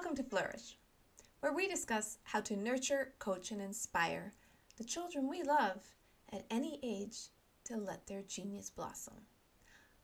Welcome 0.00 0.16
to 0.16 0.30
Flourish, 0.30 0.78
where 1.40 1.52
we 1.52 1.68
discuss 1.68 2.16
how 2.22 2.40
to 2.40 2.56
nurture, 2.56 3.12
coach, 3.18 3.50
and 3.50 3.60
inspire 3.60 4.32
the 4.78 4.84
children 4.84 5.28
we 5.28 5.42
love 5.42 5.82
at 6.32 6.46
any 6.50 6.80
age 6.82 7.28
to 7.64 7.76
let 7.76 8.06
their 8.06 8.22
genius 8.22 8.70
blossom. 8.70 9.12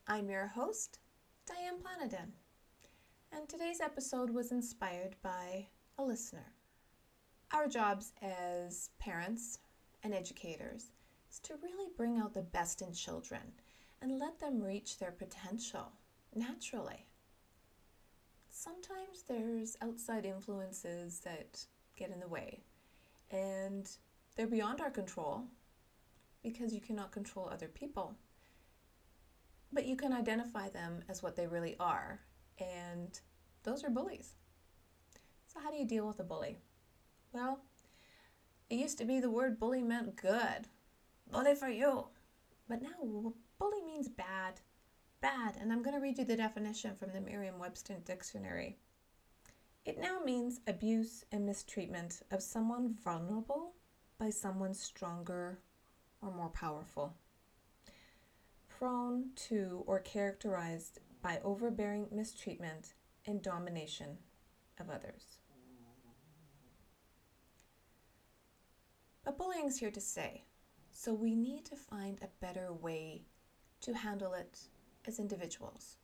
I'm 0.07 0.29
your 0.29 0.49
host, 0.49 0.99
Diane 1.47 1.79
Planadin, 1.81 2.33
and 3.33 3.49
today's 3.49 3.81
episode 3.81 4.29
was 4.29 4.53
inspired 4.53 5.17
by 5.23 5.69
a 5.99 6.05
listener. 6.05 6.53
Our 7.55 7.67
jobs 7.67 8.13
as 8.21 8.91
parents 8.99 9.61
and 10.05 10.13
educators 10.13 10.91
is 11.33 11.39
to 11.39 11.55
really 11.63 11.89
bring 11.97 12.19
out 12.19 12.35
the 12.35 12.43
best 12.43 12.83
in 12.83 12.93
children 12.93 13.41
and 14.03 14.19
let 14.19 14.41
them 14.41 14.63
reach 14.63 14.99
their 14.99 15.13
potential 15.13 15.91
naturally. 16.35 17.07
Sometimes 18.59 19.23
there's 19.29 19.77
outside 19.83 20.25
influences 20.25 21.21
that 21.21 21.67
get 21.95 22.11
in 22.11 22.21
the 22.21 22.27
way, 22.27 22.63
and 23.31 23.87
they're 24.35 24.47
beyond 24.47 24.81
our 24.81 24.89
control 24.89 25.43
because 26.43 26.73
you 26.73 26.81
cannot 26.81 27.13
control 27.13 27.51
other 27.53 27.69
people. 27.69 28.15
But 29.75 29.85
you 29.85 29.95
can 29.95 30.15
identify 30.15 30.71
them 30.71 31.05
as 31.07 31.23
what 31.23 31.37
they 31.37 31.47
really 31.47 31.77
are, 31.79 32.19
and 32.59 33.21
those 33.63 33.85
are 33.85 33.91
bullies. 33.91 34.37
So, 35.49 35.61
how 35.61 35.71
do 35.71 35.77
you 35.77 35.85
deal 35.85 36.07
with 36.07 36.21
a 36.21 36.25
bully? 36.25 36.57
Well, 37.35 37.61
it 38.71 38.77
used 38.77 38.97
to 38.97 39.05
be 39.05 39.21
the 39.21 39.31
word 39.31 39.61
bully 39.61 39.83
meant 39.83 40.17
good. 40.17 40.67
Bully 41.31 41.55
for 41.57 41.69
you. 41.69 42.07
But 42.71 42.81
now, 42.81 43.35
bully 43.59 43.83
means 43.85 44.09
bad. 44.09 44.63
Bad. 45.27 45.57
And 45.61 45.73
I'm 45.73 45.83
going 45.83 45.97
to 45.97 46.01
read 46.01 46.19
you 46.19 46.25
the 46.25 46.37
definition 46.37 46.95
from 46.95 47.11
the 47.13 47.21
Merriam 47.21 47.59
Webster 47.59 47.97
Dictionary. 48.05 48.79
It 49.85 49.99
now 49.99 50.21
means 50.25 50.61
abuse 50.69 51.25
and 51.33 51.45
mistreatment 51.45 52.23
of 52.31 52.41
someone 52.41 52.95
vulnerable 53.05 53.73
by 54.21 54.31
someone 54.31 54.73
stronger 54.73 55.59
or 56.23 56.31
more 56.31 56.51
powerful. 56.51 57.13
Prone 58.69 59.31
to 59.49 59.83
or 59.89 59.99
characterized 59.99 61.01
by 61.23 61.41
overbearing 61.43 62.07
mistreatment 62.13 62.95
and 63.27 63.43
domination 63.43 64.19
of 64.79 64.91
others. 64.91 65.39
But 69.25 69.37
bullying's 69.37 69.79
here 69.79 69.91
to 69.91 70.01
stay, 70.01 70.45
so 70.93 71.13
we 71.13 71.35
need 71.35 71.65
to 71.65 71.75
find 71.75 72.21
a 72.23 72.29
better 72.41 72.73
way 72.73 73.25
to 73.81 73.93
handle 73.93 74.33
it 74.33 74.69
as 75.07 75.19
individuals, 75.19 75.97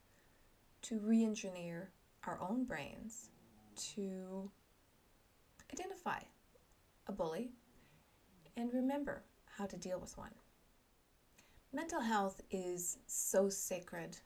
to 0.82 0.98
re 1.00 1.24
engineer 1.24 1.90
our 2.26 2.38
own 2.40 2.64
brains, 2.64 3.30
to 3.76 4.50
identify 5.72 6.20
a 7.06 7.12
bully 7.12 7.50
and 8.56 8.72
remember 8.72 9.24
how 9.46 9.66
to 9.66 9.76
deal 9.76 9.98
with 9.98 10.16
one. 10.16 10.34
Mental 11.72 12.00
health 12.00 12.42
is 12.50 12.98
so 13.06 13.48
sacred, 13.48 14.18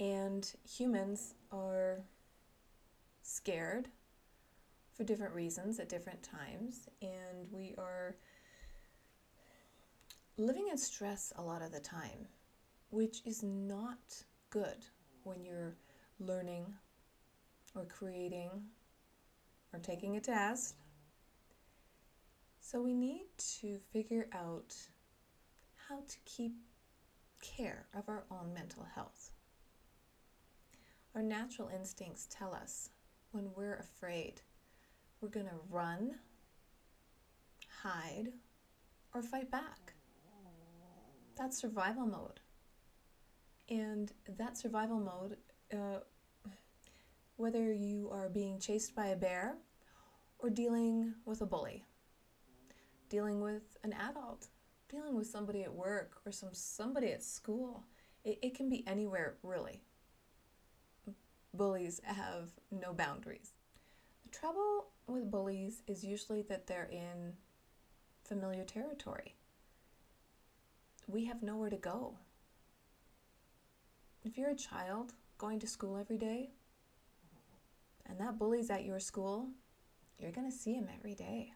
and 0.00 0.52
humans 0.68 1.34
are 1.52 2.00
scared 3.22 3.88
for 4.92 5.04
different 5.04 5.32
reasons 5.32 5.78
at 5.78 5.88
different 5.88 6.22
times, 6.22 6.88
and 7.00 7.46
we 7.50 7.74
are 7.78 8.16
living 10.36 10.68
in 10.70 10.76
stress 10.76 11.32
a 11.36 11.42
lot 11.42 11.62
of 11.62 11.72
the 11.72 11.80
time, 11.80 12.26
which 12.92 13.22
is 13.24 13.42
not 13.42 14.22
good 14.50 14.84
when 15.24 15.42
you're 15.42 15.74
learning 16.20 16.66
or 17.74 17.86
creating 17.86 18.50
or 19.72 19.78
taking 19.78 20.16
a 20.16 20.20
test. 20.20 20.76
So 22.60 22.82
we 22.82 22.92
need 22.92 23.24
to 23.60 23.78
figure 23.92 24.28
out 24.34 24.76
how 25.88 26.00
to 26.06 26.16
keep 26.26 26.52
care 27.40 27.86
of 27.94 28.08
our 28.08 28.24
own 28.30 28.52
mental 28.52 28.86
health. 28.94 29.32
Our 31.14 31.22
natural 31.22 31.70
instincts 31.74 32.28
tell 32.30 32.54
us 32.54 32.90
when 33.30 33.48
we're 33.56 33.76
afraid 33.76 34.42
we're 35.22 35.28
going 35.28 35.46
to 35.46 35.52
run, 35.70 36.16
hide, 37.82 38.28
or 39.14 39.22
fight 39.22 39.50
back. 39.50 39.94
That's 41.38 41.56
survival 41.56 42.06
mode. 42.06 42.41
And 43.68 44.12
that 44.38 44.58
survival 44.58 44.98
mode, 44.98 45.36
uh, 45.72 46.00
whether 47.36 47.72
you 47.72 48.08
are 48.12 48.28
being 48.28 48.58
chased 48.58 48.94
by 48.94 49.06
a 49.06 49.16
bear 49.16 49.56
or 50.38 50.50
dealing 50.50 51.14
with 51.24 51.40
a 51.40 51.46
bully, 51.46 51.84
dealing 53.08 53.40
with 53.40 53.76
an 53.84 53.94
adult, 53.94 54.48
dealing 54.90 55.14
with 55.14 55.26
somebody 55.26 55.62
at 55.62 55.72
work 55.72 56.20
or 56.26 56.32
some 56.32 56.50
somebody 56.52 57.12
at 57.12 57.22
school, 57.22 57.84
it, 58.24 58.38
it 58.42 58.54
can 58.54 58.68
be 58.68 58.86
anywhere 58.86 59.36
really. 59.42 59.80
Bullies 61.54 62.00
have 62.04 62.50
no 62.70 62.92
boundaries. 62.92 63.52
The 64.24 64.30
trouble 64.30 64.88
with 65.06 65.30
bullies 65.30 65.82
is 65.86 66.04
usually 66.04 66.42
that 66.42 66.66
they're 66.66 66.88
in 66.90 67.34
familiar 68.24 68.64
territory. 68.64 69.34
We 71.06 71.26
have 71.26 71.42
nowhere 71.42 71.70
to 71.70 71.76
go. 71.76 72.16
If 74.24 74.38
you're 74.38 74.50
a 74.50 74.56
child 74.56 75.14
going 75.36 75.58
to 75.60 75.66
school 75.66 75.96
every 75.96 76.16
day 76.16 76.50
and 78.06 78.18
that 78.20 78.38
bully's 78.38 78.70
at 78.70 78.84
your 78.84 79.00
school, 79.00 79.48
you're 80.18 80.30
going 80.30 80.48
to 80.48 80.56
see 80.56 80.74
him 80.74 80.88
every 80.96 81.14
day. 81.14 81.52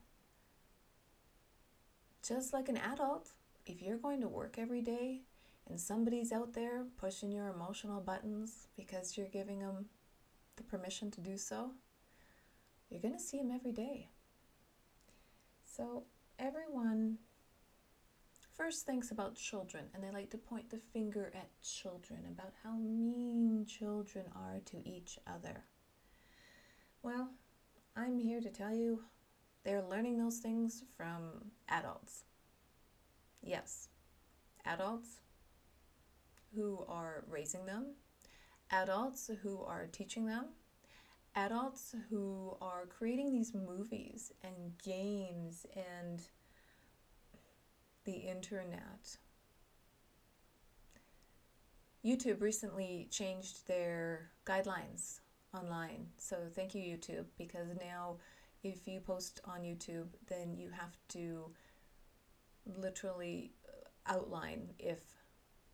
Just 2.26 2.52
like 2.52 2.68
an 2.68 2.76
adult, 2.76 3.30
if 3.66 3.80
you're 3.80 3.98
going 3.98 4.20
to 4.20 4.28
work 4.28 4.56
every 4.58 4.82
day 4.82 5.20
and 5.68 5.80
somebody's 5.80 6.32
out 6.32 6.54
there 6.54 6.84
pushing 6.98 7.30
your 7.30 7.48
emotional 7.48 8.00
buttons 8.00 8.66
because 8.76 9.16
you're 9.16 9.28
giving 9.28 9.60
them 9.60 9.86
the 10.56 10.64
permission 10.64 11.10
to 11.12 11.20
do 11.20 11.36
so, 11.36 11.70
you're 12.90 13.00
going 13.00 13.16
to 13.16 13.22
see 13.22 13.38
him 13.38 13.52
every 13.52 13.72
day. 13.72 14.08
So, 15.64 16.04
everyone 16.38 17.18
first 18.56 18.86
thinks 18.86 19.10
about 19.10 19.36
children 19.36 19.84
and 19.94 20.02
they 20.02 20.10
like 20.10 20.30
to 20.30 20.38
point 20.38 20.70
the 20.70 20.80
finger 20.92 21.30
at 21.34 21.50
children 21.62 22.20
about 22.28 22.52
how 22.62 22.76
mean 22.76 23.66
children 23.66 24.24
are 24.34 24.60
to 24.64 24.78
each 24.88 25.18
other. 25.26 25.64
Well, 27.02 27.30
I'm 27.94 28.18
here 28.18 28.40
to 28.40 28.50
tell 28.50 28.74
you 28.74 29.02
they're 29.64 29.82
learning 29.82 30.18
those 30.18 30.38
things 30.38 30.84
from 30.96 31.50
adults. 31.68 32.24
Yes, 33.42 33.88
adults 34.64 35.20
who 36.54 36.84
are 36.88 37.24
raising 37.28 37.66
them, 37.66 37.94
adults 38.70 39.30
who 39.42 39.62
are 39.62 39.86
teaching 39.86 40.26
them, 40.26 40.46
adults 41.34 41.94
who 42.08 42.56
are 42.60 42.86
creating 42.86 43.30
these 43.30 43.54
movies 43.54 44.32
and 44.42 44.72
games 44.82 45.66
and 45.76 46.22
the 48.06 48.12
internet. 48.12 49.18
YouTube 52.04 52.40
recently 52.40 53.08
changed 53.10 53.66
their 53.66 54.30
guidelines 54.46 55.20
online. 55.52 56.06
So 56.16 56.36
thank 56.54 56.74
you, 56.74 56.82
YouTube, 56.82 57.26
because 57.36 57.68
now 57.80 58.16
if 58.62 58.86
you 58.86 59.00
post 59.00 59.40
on 59.44 59.60
YouTube, 59.62 60.06
then 60.28 60.56
you 60.56 60.70
have 60.70 60.96
to 61.08 61.50
literally 62.64 63.52
uh, 63.68 64.14
outline 64.14 64.70
if 64.78 65.00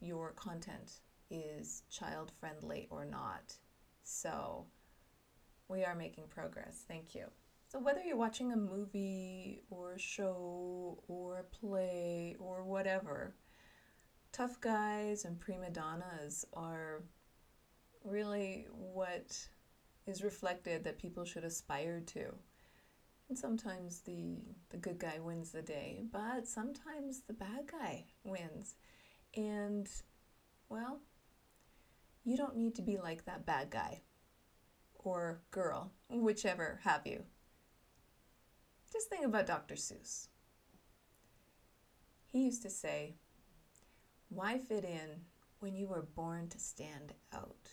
your 0.01 0.33
content 0.33 1.01
is 1.31 1.83
child 1.91 2.33
friendly 2.41 2.89
or 2.91 3.05
not. 3.05 3.55
So 4.05 4.67
we 5.69 5.85
are 5.85 5.95
making 5.95 6.25
progress. 6.29 6.85
Thank 6.89 7.15
you. 7.15 7.27
So, 7.73 7.79
whether 7.79 8.03
you're 8.03 8.19
watching 8.19 8.53
a 8.53 8.57
movie 8.57 9.63
or 9.71 9.95
a 9.95 9.99
show 9.99 11.03
or 11.09 11.39
a 11.39 11.43
play 11.45 12.37
or 12.39 12.65
whatever, 12.65 13.35
tough 14.31 14.61
guys 14.61 15.25
and 15.25 15.41
prima 15.41 15.71
donnas 15.71 16.45
are 16.53 17.03
really 18.05 18.67
what 18.75 19.49
is 20.07 20.23
reflected 20.23 20.85
that 20.85 20.99
people 20.99 21.25
should 21.25 21.45
aspire 21.45 22.03
to. 22.09 22.35
And 23.31 23.39
sometimes 23.39 24.01
the, 24.01 24.43
the 24.69 24.77
good 24.77 24.99
guy 24.99 25.19
wins 25.19 25.51
the 25.51 25.63
day, 25.63 26.03
but 26.13 26.47
sometimes 26.47 27.23
the 27.23 27.33
bad 27.33 27.73
guy 27.73 28.05
wins. 28.23 28.75
And, 29.35 29.89
well, 30.69 31.01
you 32.23 32.37
don't 32.37 32.55
need 32.55 32.75
to 32.75 32.83
be 32.83 32.99
like 32.99 33.25
that 33.25 33.47
bad 33.47 33.71
guy 33.71 34.03
or 34.97 35.41
girl, 35.51 35.91
whichever 36.11 36.79
have 36.85 37.07
you. 37.07 37.25
Just 38.93 39.09
think 39.09 39.25
about 39.25 39.47
Dr. 39.47 39.75
Seuss. 39.75 40.29
He 42.29 42.45
used 42.45 42.63
to 42.63 42.71
say, 42.71 43.15
Why 44.29 44.59
fit 44.59 44.85
in 44.85 45.23
when 45.61 45.75
you 45.75 45.89
were 45.89 46.07
born 46.15 46.49
to 46.49 46.59
stand 46.59 47.15
out? 47.33 47.73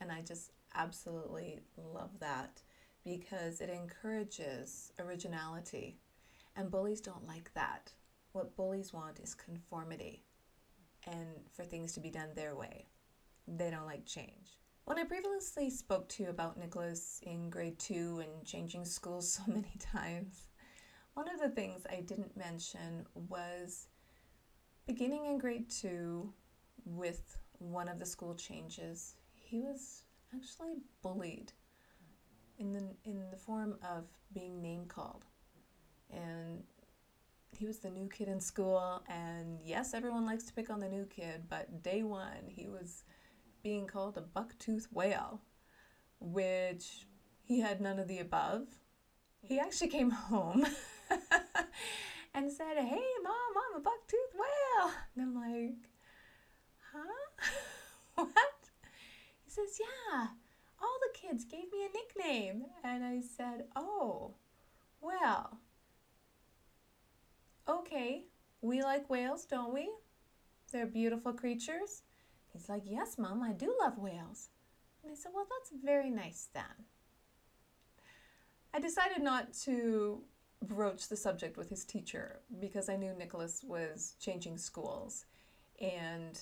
And 0.00 0.10
I 0.10 0.22
just 0.22 0.50
absolutely 0.74 1.60
love 1.76 2.18
that 2.18 2.62
because 3.04 3.60
it 3.60 3.70
encourages 3.70 4.92
originality. 4.98 5.98
And 6.56 6.70
bullies 6.70 7.00
don't 7.00 7.26
like 7.28 7.52
that. 7.54 7.92
What 8.32 8.56
bullies 8.56 8.92
want 8.92 9.20
is 9.20 9.34
conformity 9.34 10.24
and 11.06 11.28
for 11.52 11.64
things 11.64 11.92
to 11.92 12.00
be 12.00 12.10
done 12.10 12.30
their 12.34 12.56
way. 12.56 12.86
They 13.46 13.70
don't 13.70 13.86
like 13.86 14.04
change. 14.04 14.58
When 14.86 14.98
I 14.98 15.04
previously 15.04 15.70
spoke 15.70 16.10
to 16.10 16.24
you 16.24 16.28
about 16.28 16.58
Nicholas 16.58 17.18
in 17.22 17.48
grade 17.48 17.78
two 17.78 18.22
and 18.22 18.44
changing 18.44 18.84
schools 18.84 19.32
so 19.32 19.42
many 19.46 19.72
times, 19.78 20.48
one 21.14 21.26
of 21.26 21.40
the 21.40 21.48
things 21.48 21.86
I 21.90 22.02
didn't 22.02 22.36
mention 22.36 23.06
was 23.14 23.86
beginning 24.86 25.24
in 25.24 25.38
grade 25.38 25.70
two 25.70 26.30
with 26.84 27.38
one 27.58 27.88
of 27.88 27.98
the 27.98 28.04
school 28.04 28.34
changes, 28.34 29.14
he 29.32 29.60
was 29.60 30.02
actually 30.34 30.74
bullied 31.00 31.52
in 32.58 32.74
the 32.74 32.84
in 33.04 33.30
the 33.30 33.38
form 33.38 33.78
of 33.82 34.04
being 34.34 34.60
name 34.60 34.84
called. 34.84 35.24
And 36.10 36.62
he 37.56 37.66
was 37.66 37.78
the 37.78 37.88
new 37.88 38.08
kid 38.08 38.28
in 38.28 38.38
school 38.38 39.02
and 39.08 39.60
yes, 39.64 39.94
everyone 39.94 40.26
likes 40.26 40.44
to 40.44 40.52
pick 40.52 40.68
on 40.68 40.80
the 40.80 40.88
new 40.90 41.06
kid, 41.06 41.44
but 41.48 41.82
day 41.82 42.02
1 42.02 42.28
he 42.48 42.68
was 42.68 43.04
being 43.64 43.86
called 43.86 44.16
a 44.18 44.20
buck-toothed 44.20 44.92
whale, 44.92 45.40
which 46.20 47.06
he 47.42 47.60
had 47.60 47.80
none 47.80 47.98
of 47.98 48.06
the 48.06 48.18
above. 48.18 48.68
He 49.40 49.58
actually 49.58 49.88
came 49.88 50.10
home 50.10 50.64
and 52.34 52.52
said, 52.52 52.76
Hey, 52.76 53.02
mom, 53.22 53.34
I'm 53.56 53.80
a 53.80 53.82
buck-toothed 53.82 54.34
whale. 54.34 54.92
And 55.16 55.24
I'm 55.24 55.34
like, 55.34 55.90
Huh? 56.92 57.46
what? 58.14 58.70
He 59.44 59.50
says, 59.50 59.80
Yeah, 59.80 60.26
all 60.80 60.98
the 61.00 61.18
kids 61.18 61.44
gave 61.44 61.72
me 61.72 61.86
a 61.86 61.92
nickname. 61.96 62.66
And 62.84 63.02
I 63.02 63.22
said, 63.22 63.64
Oh, 63.74 64.34
well, 65.00 65.58
okay, 67.66 68.26
we 68.60 68.82
like 68.82 69.08
whales, 69.08 69.46
don't 69.46 69.72
we? 69.72 69.90
They're 70.70 70.86
beautiful 70.86 71.32
creatures. 71.32 72.02
He's 72.54 72.68
like, 72.68 72.82
Yes, 72.86 73.18
Mom, 73.18 73.42
I 73.42 73.52
do 73.52 73.74
love 73.80 73.98
whales. 73.98 74.48
And 75.02 75.12
I 75.12 75.14
said, 75.14 75.32
Well, 75.34 75.46
that's 75.50 75.82
very 75.84 76.08
nice 76.08 76.48
then. 76.54 76.86
I 78.72 78.80
decided 78.80 79.22
not 79.22 79.52
to 79.64 80.22
broach 80.62 81.08
the 81.08 81.16
subject 81.16 81.56
with 81.56 81.68
his 81.68 81.84
teacher 81.84 82.40
because 82.60 82.88
I 82.88 82.96
knew 82.96 83.12
Nicholas 83.12 83.62
was 83.66 84.14
changing 84.20 84.56
schools. 84.56 85.26
And 85.80 86.40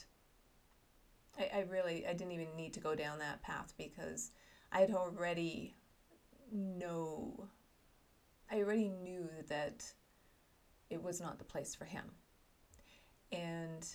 I, 1.38 1.58
I 1.58 1.60
really, 1.60 2.06
I 2.06 2.12
didn't 2.12 2.32
even 2.32 2.54
need 2.56 2.74
to 2.74 2.80
go 2.80 2.94
down 2.94 3.18
that 3.18 3.42
path 3.42 3.72
because 3.76 4.30
I 4.70 4.80
had 4.80 4.92
already 4.92 5.76
know, 6.52 7.48
I 8.50 8.58
already 8.58 8.90
knew 8.90 9.28
that 9.48 9.84
it 10.90 11.02
was 11.02 11.20
not 11.20 11.38
the 11.38 11.44
place 11.44 11.74
for 11.74 11.86
him. 11.86 12.04
And 13.32 13.86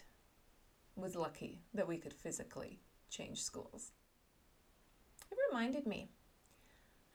was 0.97 1.15
lucky 1.15 1.61
that 1.73 1.87
we 1.87 1.97
could 1.97 2.13
physically 2.13 2.79
change 3.09 3.41
schools. 3.43 3.91
It 5.31 5.37
reminded 5.49 5.85
me 5.85 6.09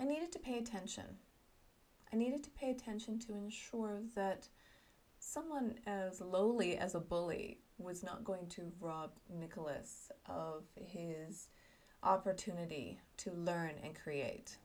I 0.01 0.05
needed 0.05 0.33
to 0.33 0.39
pay 0.39 0.59
attention. 0.59 1.05
I 2.13 2.17
needed 2.17 2.43
to 2.45 2.51
pay 2.51 2.71
attention 2.71 3.19
to 3.21 3.35
ensure 3.35 4.01
that 4.15 4.49
someone 5.19 5.75
as 5.87 6.21
lowly 6.21 6.77
as 6.77 6.95
a 6.95 7.01
bully 7.01 7.61
was 7.79 8.03
not 8.03 8.25
going 8.25 8.49
to 8.49 8.73
rob 8.81 9.13
Nicholas 9.33 10.11
of 10.27 10.65
his 10.75 11.49
opportunity 12.03 13.01
to 13.19 13.31
learn 13.33 13.75
and 13.83 13.95
create. 13.95 14.57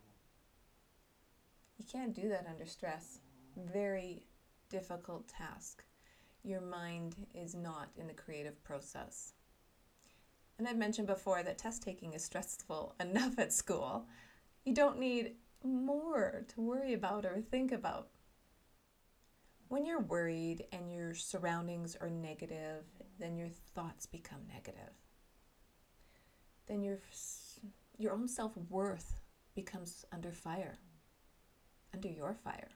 You 1.77 1.85
can't 1.85 2.15
do 2.15 2.27
that 2.29 2.47
under 2.49 2.65
stress. 2.65 3.19
Very 3.55 4.25
difficult 4.69 5.27
task. 5.27 5.83
Your 6.47 6.61
mind 6.61 7.17
is 7.33 7.53
not 7.53 7.89
in 7.97 8.07
the 8.07 8.13
creative 8.13 8.63
process. 8.63 9.33
And 10.57 10.65
I've 10.65 10.77
mentioned 10.77 11.05
before 11.05 11.43
that 11.43 11.57
test 11.57 11.83
taking 11.83 12.13
is 12.13 12.23
stressful 12.23 12.95
enough 13.01 13.37
at 13.37 13.51
school. 13.51 14.07
You 14.63 14.73
don't 14.73 14.97
need 14.97 15.33
more 15.61 16.45
to 16.47 16.61
worry 16.61 16.93
about 16.93 17.25
or 17.25 17.41
think 17.41 17.73
about. 17.73 18.07
When 19.67 19.85
you're 19.85 19.99
worried 19.99 20.67
and 20.71 20.89
your 20.89 21.13
surroundings 21.13 21.97
are 21.99 22.09
negative, 22.09 22.85
then 23.19 23.35
your 23.35 23.49
thoughts 23.75 24.05
become 24.05 24.39
negative. 24.47 24.93
Then 26.65 26.81
your 26.81 26.99
your 27.97 28.13
own 28.13 28.29
self-worth 28.29 29.19
becomes 29.53 30.05
under 30.13 30.31
fire. 30.31 30.79
Under 31.93 32.07
your 32.07 32.33
fire. 32.33 32.69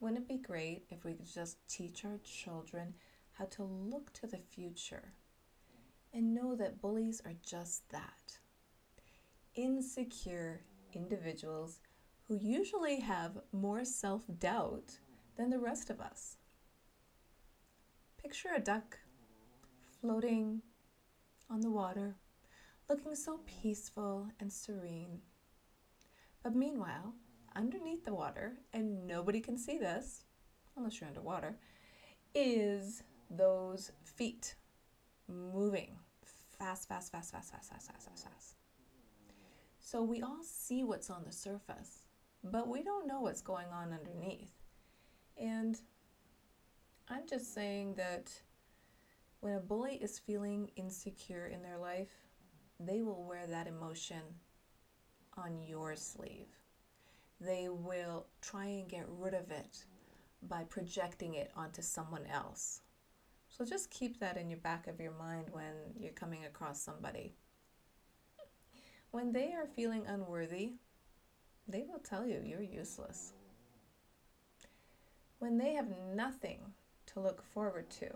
Wouldn't 0.00 0.22
it 0.22 0.28
be 0.28 0.38
great 0.38 0.84
if 0.88 1.04
we 1.04 1.12
could 1.12 1.30
just 1.30 1.58
teach 1.68 2.06
our 2.06 2.18
children 2.24 2.94
how 3.32 3.44
to 3.46 3.64
look 3.64 4.10
to 4.14 4.26
the 4.26 4.38
future 4.38 5.12
and 6.14 6.34
know 6.34 6.56
that 6.56 6.80
bullies 6.80 7.20
are 7.26 7.34
just 7.44 7.88
that 7.90 8.38
insecure 9.54 10.62
individuals 10.94 11.80
who 12.26 12.36
usually 12.36 13.00
have 13.00 13.40
more 13.52 13.84
self 13.84 14.22
doubt 14.38 14.98
than 15.36 15.50
the 15.50 15.58
rest 15.58 15.90
of 15.90 16.00
us? 16.00 16.38
Picture 18.16 18.50
a 18.56 18.60
duck 18.60 18.98
floating 20.00 20.62
on 21.50 21.60
the 21.60 21.70
water, 21.70 22.16
looking 22.88 23.14
so 23.14 23.40
peaceful 23.44 24.28
and 24.40 24.50
serene. 24.50 25.20
But 26.42 26.56
meanwhile, 26.56 27.12
underneath 27.56 28.04
the 28.04 28.14
water, 28.14 28.54
and 28.72 29.06
nobody 29.06 29.40
can 29.40 29.56
see 29.58 29.78
this 29.78 30.24
unless 30.76 31.00
you're 31.00 31.08
underwater, 31.08 31.56
is 32.34 33.02
those 33.30 33.92
feet 34.02 34.54
moving 35.28 35.96
fast, 36.58 36.88
fast, 36.88 37.10
fast, 37.10 37.32
fast, 37.32 37.50
fast, 37.52 37.70
fast, 37.70 37.86
fast, 37.86 38.08
fast, 38.08 38.24
fast. 38.24 38.54
So 39.78 40.02
we 40.02 40.22
all 40.22 40.42
see 40.42 40.84
what's 40.84 41.10
on 41.10 41.24
the 41.24 41.32
surface, 41.32 42.02
but 42.44 42.68
we 42.68 42.82
don't 42.82 43.06
know 43.06 43.20
what's 43.20 43.40
going 43.40 43.68
on 43.72 43.92
underneath. 43.92 44.52
And 45.36 45.80
I'm 47.08 47.26
just 47.26 47.54
saying 47.54 47.94
that 47.94 48.30
when 49.40 49.54
a 49.54 49.60
bully 49.60 49.94
is 49.94 50.18
feeling 50.18 50.70
insecure 50.76 51.46
in 51.46 51.62
their 51.62 51.78
life, 51.78 52.12
they 52.78 53.02
will 53.02 53.24
wear 53.24 53.46
that 53.46 53.66
emotion 53.66 54.22
on 55.36 55.62
your 55.62 55.96
sleeve 55.96 56.48
they 57.40 57.68
will 57.68 58.26
try 58.42 58.66
and 58.66 58.88
get 58.88 59.06
rid 59.08 59.34
of 59.34 59.50
it 59.50 59.84
by 60.42 60.64
projecting 60.64 61.34
it 61.34 61.50
onto 61.56 61.82
someone 61.82 62.26
else. 62.26 62.82
So 63.48 63.64
just 63.64 63.90
keep 63.90 64.20
that 64.20 64.36
in 64.36 64.48
your 64.48 64.58
back 64.58 64.86
of 64.86 65.00
your 65.00 65.12
mind 65.12 65.46
when 65.50 65.72
you're 65.98 66.12
coming 66.12 66.44
across 66.44 66.80
somebody. 66.80 67.34
When 69.10 69.32
they 69.32 69.52
are 69.54 69.66
feeling 69.66 70.06
unworthy, 70.06 70.74
they 71.66 71.82
will 71.82 71.98
tell 71.98 72.24
you 72.24 72.42
you're 72.44 72.62
useless. 72.62 73.32
When 75.38 75.58
they 75.58 75.72
have 75.74 75.88
nothing 76.14 76.60
to 77.06 77.20
look 77.20 77.42
forward 77.42 77.90
to, 77.90 78.10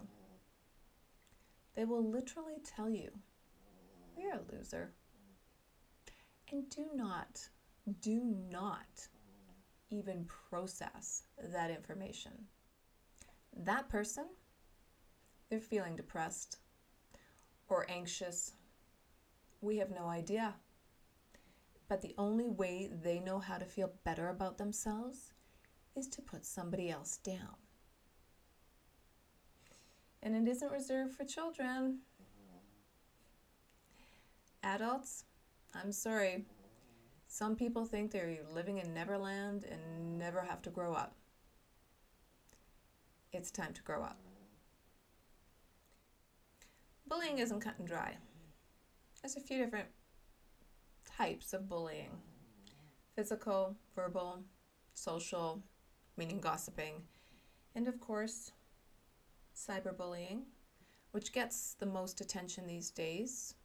they 1.75 1.85
will 1.85 2.09
literally 2.09 2.59
tell 2.65 2.89
you, 2.89 3.11
you're 4.17 4.35
a 4.35 4.41
loser. 4.53 4.93
And 6.53 6.71
do 6.71 6.87
not, 6.95 7.49
do 8.01 8.23
not 8.51 9.09
even 9.95 10.27
process 10.51 11.23
that 11.53 11.71
information. 11.71 12.33
That 13.57 13.89
person, 13.89 14.27
they're 15.49 15.61
feeling 15.61 15.97
depressed 15.97 16.59
or 17.69 17.87
anxious. 17.89 18.53
We 19.61 19.79
have 19.79 19.91
no 19.91 20.07
idea. 20.07 20.55
But 21.89 22.03
the 22.03 22.15
only 22.19 22.49
way 22.49 22.91
they 23.03 23.21
know 23.21 23.39
how 23.39 23.59
to 23.59 23.65
feel 23.65 23.93
better 24.05 24.29
about 24.29 24.59
themselves 24.59 25.33
is 25.95 26.09
to 26.09 26.23
put 26.23 26.45
somebody 26.45 26.91
else 26.91 27.19
down. 27.19 27.57
And 30.23 30.35
it 30.35 30.51
isn't 30.51 30.73
reserved 30.73 31.15
for 31.15 31.25
children. 31.25 31.99
Adults, 34.63 35.25
I'm 35.75 35.93
sorry, 35.93 36.47
some 37.35 37.57
people 37.57 37.85
think 37.85 38.13
they're 38.13 38.39
living 38.55 38.79
in 38.79 38.95
Neverland 38.95 39.65
and 39.65 40.17
never 40.17 40.41
have 40.41 40.63
to 40.63 40.71
grow 40.71 40.93
up. 40.95 41.17
It's 43.33 43.51
time 43.51 43.73
to 43.73 43.83
grow 43.83 44.05
up. 44.05 44.21
Bullying 47.09 47.41
isn't 47.41 47.59
cut 47.59 47.77
and 47.81 47.89
dry. 47.89 48.19
There's 49.21 49.35
a 49.35 49.41
few 49.41 49.59
different 49.59 49.89
types 51.05 51.53
of 51.53 51.69
bullying 51.69 52.11
physical, 53.17 53.75
verbal, 53.97 54.45
social, 54.95 55.61
meaning 56.17 56.41
gossiping, 56.41 57.03
and 57.75 57.89
of 57.89 57.99
course, 57.99 58.53
cyberbullying, 59.57 60.43
which 61.11 61.33
gets 61.33 61.75
the 61.81 61.87
most 61.87 62.21
attention 62.21 62.69
these 62.69 62.91
days. 62.91 63.57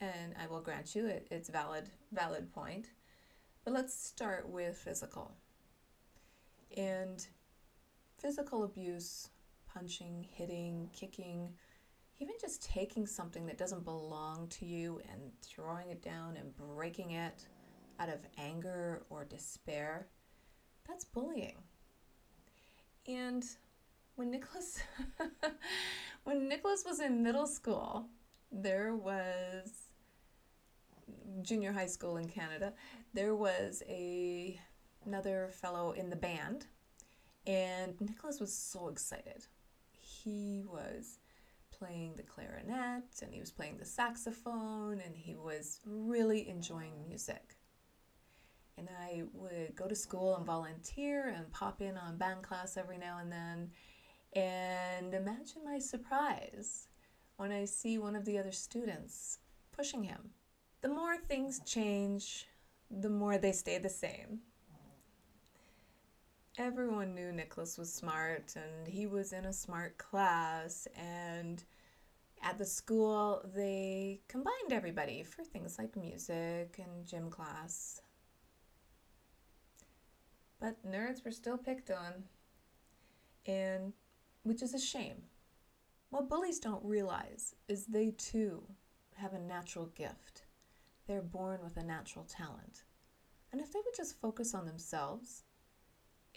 And 0.00 0.34
I 0.40 0.46
will 0.46 0.60
grant 0.60 0.94
you 0.94 1.06
it, 1.06 1.26
it's 1.30 1.48
valid 1.48 1.88
valid 2.12 2.52
point. 2.52 2.90
But 3.64 3.74
let's 3.74 3.94
start 3.94 4.48
with 4.48 4.76
physical. 4.76 5.32
And 6.76 7.26
physical 8.18 8.64
abuse, 8.64 9.30
punching, 9.72 10.26
hitting, 10.30 10.88
kicking, 10.92 11.48
even 12.18 12.34
just 12.40 12.62
taking 12.62 13.06
something 13.06 13.44
that 13.46 13.58
doesn't 13.58 13.84
belong 13.84 14.48
to 14.48 14.64
you 14.64 15.00
and 15.10 15.20
throwing 15.42 15.90
it 15.90 16.02
down 16.02 16.36
and 16.36 16.56
breaking 16.56 17.12
it 17.12 17.46
out 17.98 18.08
of 18.08 18.20
anger 18.38 19.02
or 19.10 19.24
despair, 19.24 20.06
that's 20.86 21.04
bullying. 21.04 21.56
And 23.06 23.44
when 24.16 24.30
Nicholas 24.30 24.80
when 26.24 26.48
Nicholas 26.48 26.84
was 26.86 27.00
in 27.00 27.22
middle 27.22 27.46
school, 27.46 28.06
there 28.50 28.94
was 28.94 29.70
junior 31.42 31.72
high 31.72 31.86
school 31.86 32.16
in 32.16 32.28
Canada, 32.28 32.72
there 33.14 33.34
was 33.34 33.82
a 33.88 34.60
another 35.04 35.50
fellow 35.52 35.92
in 35.92 36.10
the 36.10 36.16
band 36.16 36.66
and 37.46 38.00
Nicholas 38.00 38.40
was 38.40 38.52
so 38.52 38.88
excited. 38.88 39.46
He 39.92 40.64
was 40.66 41.18
playing 41.70 42.14
the 42.16 42.22
clarinet 42.22 43.04
and 43.22 43.32
he 43.32 43.40
was 43.40 43.52
playing 43.52 43.76
the 43.78 43.84
saxophone 43.84 45.00
and 45.04 45.16
he 45.16 45.34
was 45.34 45.80
really 45.84 46.48
enjoying 46.48 46.94
music. 47.06 47.56
And 48.78 48.88
I 49.00 49.22
would 49.32 49.74
go 49.74 49.86
to 49.86 49.94
school 49.94 50.36
and 50.36 50.44
volunteer 50.44 51.28
and 51.28 51.50
pop 51.52 51.80
in 51.80 51.96
on 51.96 52.18
band 52.18 52.42
class 52.42 52.76
every 52.76 52.98
now 52.98 53.18
and 53.18 53.32
then. 53.32 53.70
And 54.34 55.14
imagine 55.14 55.64
my 55.64 55.78
surprise 55.78 56.88
when 57.36 57.52
I 57.52 57.64
see 57.64 57.96
one 57.96 58.16
of 58.16 58.24
the 58.24 58.38
other 58.38 58.52
students 58.52 59.38
pushing 59.72 60.02
him. 60.02 60.30
The 60.82 60.88
more 60.88 61.16
things 61.16 61.60
change, 61.64 62.46
the 62.90 63.08
more 63.08 63.38
they 63.38 63.52
stay 63.52 63.78
the 63.78 63.88
same. 63.88 64.40
Everyone 66.58 67.14
knew 67.14 67.32
Nicholas 67.32 67.76
was 67.76 67.92
smart 67.92 68.54
and 68.56 68.88
he 68.88 69.06
was 69.06 69.32
in 69.32 69.44
a 69.44 69.52
smart 69.52 69.98
class 69.98 70.88
and 70.94 71.62
at 72.42 72.58
the 72.58 72.64
school 72.64 73.42
they 73.54 74.20
combined 74.28 74.72
everybody 74.72 75.22
for 75.22 75.44
things 75.44 75.78
like 75.78 75.96
music 75.96 76.80
and 76.82 77.06
gym 77.06 77.30
class. 77.30 78.00
But 80.60 80.86
nerds 80.86 81.24
were 81.24 81.30
still 81.30 81.58
picked 81.58 81.90
on 81.90 82.24
and 83.44 83.92
which 84.44 84.62
is 84.62 84.72
a 84.72 84.78
shame. 84.78 85.22
What 86.10 86.28
bullies 86.28 86.58
don't 86.58 86.84
realize 86.84 87.54
is 87.68 87.86
they 87.86 88.12
too 88.12 88.62
have 89.16 89.34
a 89.34 89.38
natural 89.38 89.86
gift. 89.86 90.45
They're 91.06 91.22
born 91.22 91.60
with 91.62 91.76
a 91.76 91.82
natural 91.82 92.24
talent. 92.24 92.84
And 93.52 93.60
if 93.60 93.72
they 93.72 93.78
would 93.84 93.94
just 93.96 94.20
focus 94.20 94.54
on 94.54 94.66
themselves 94.66 95.44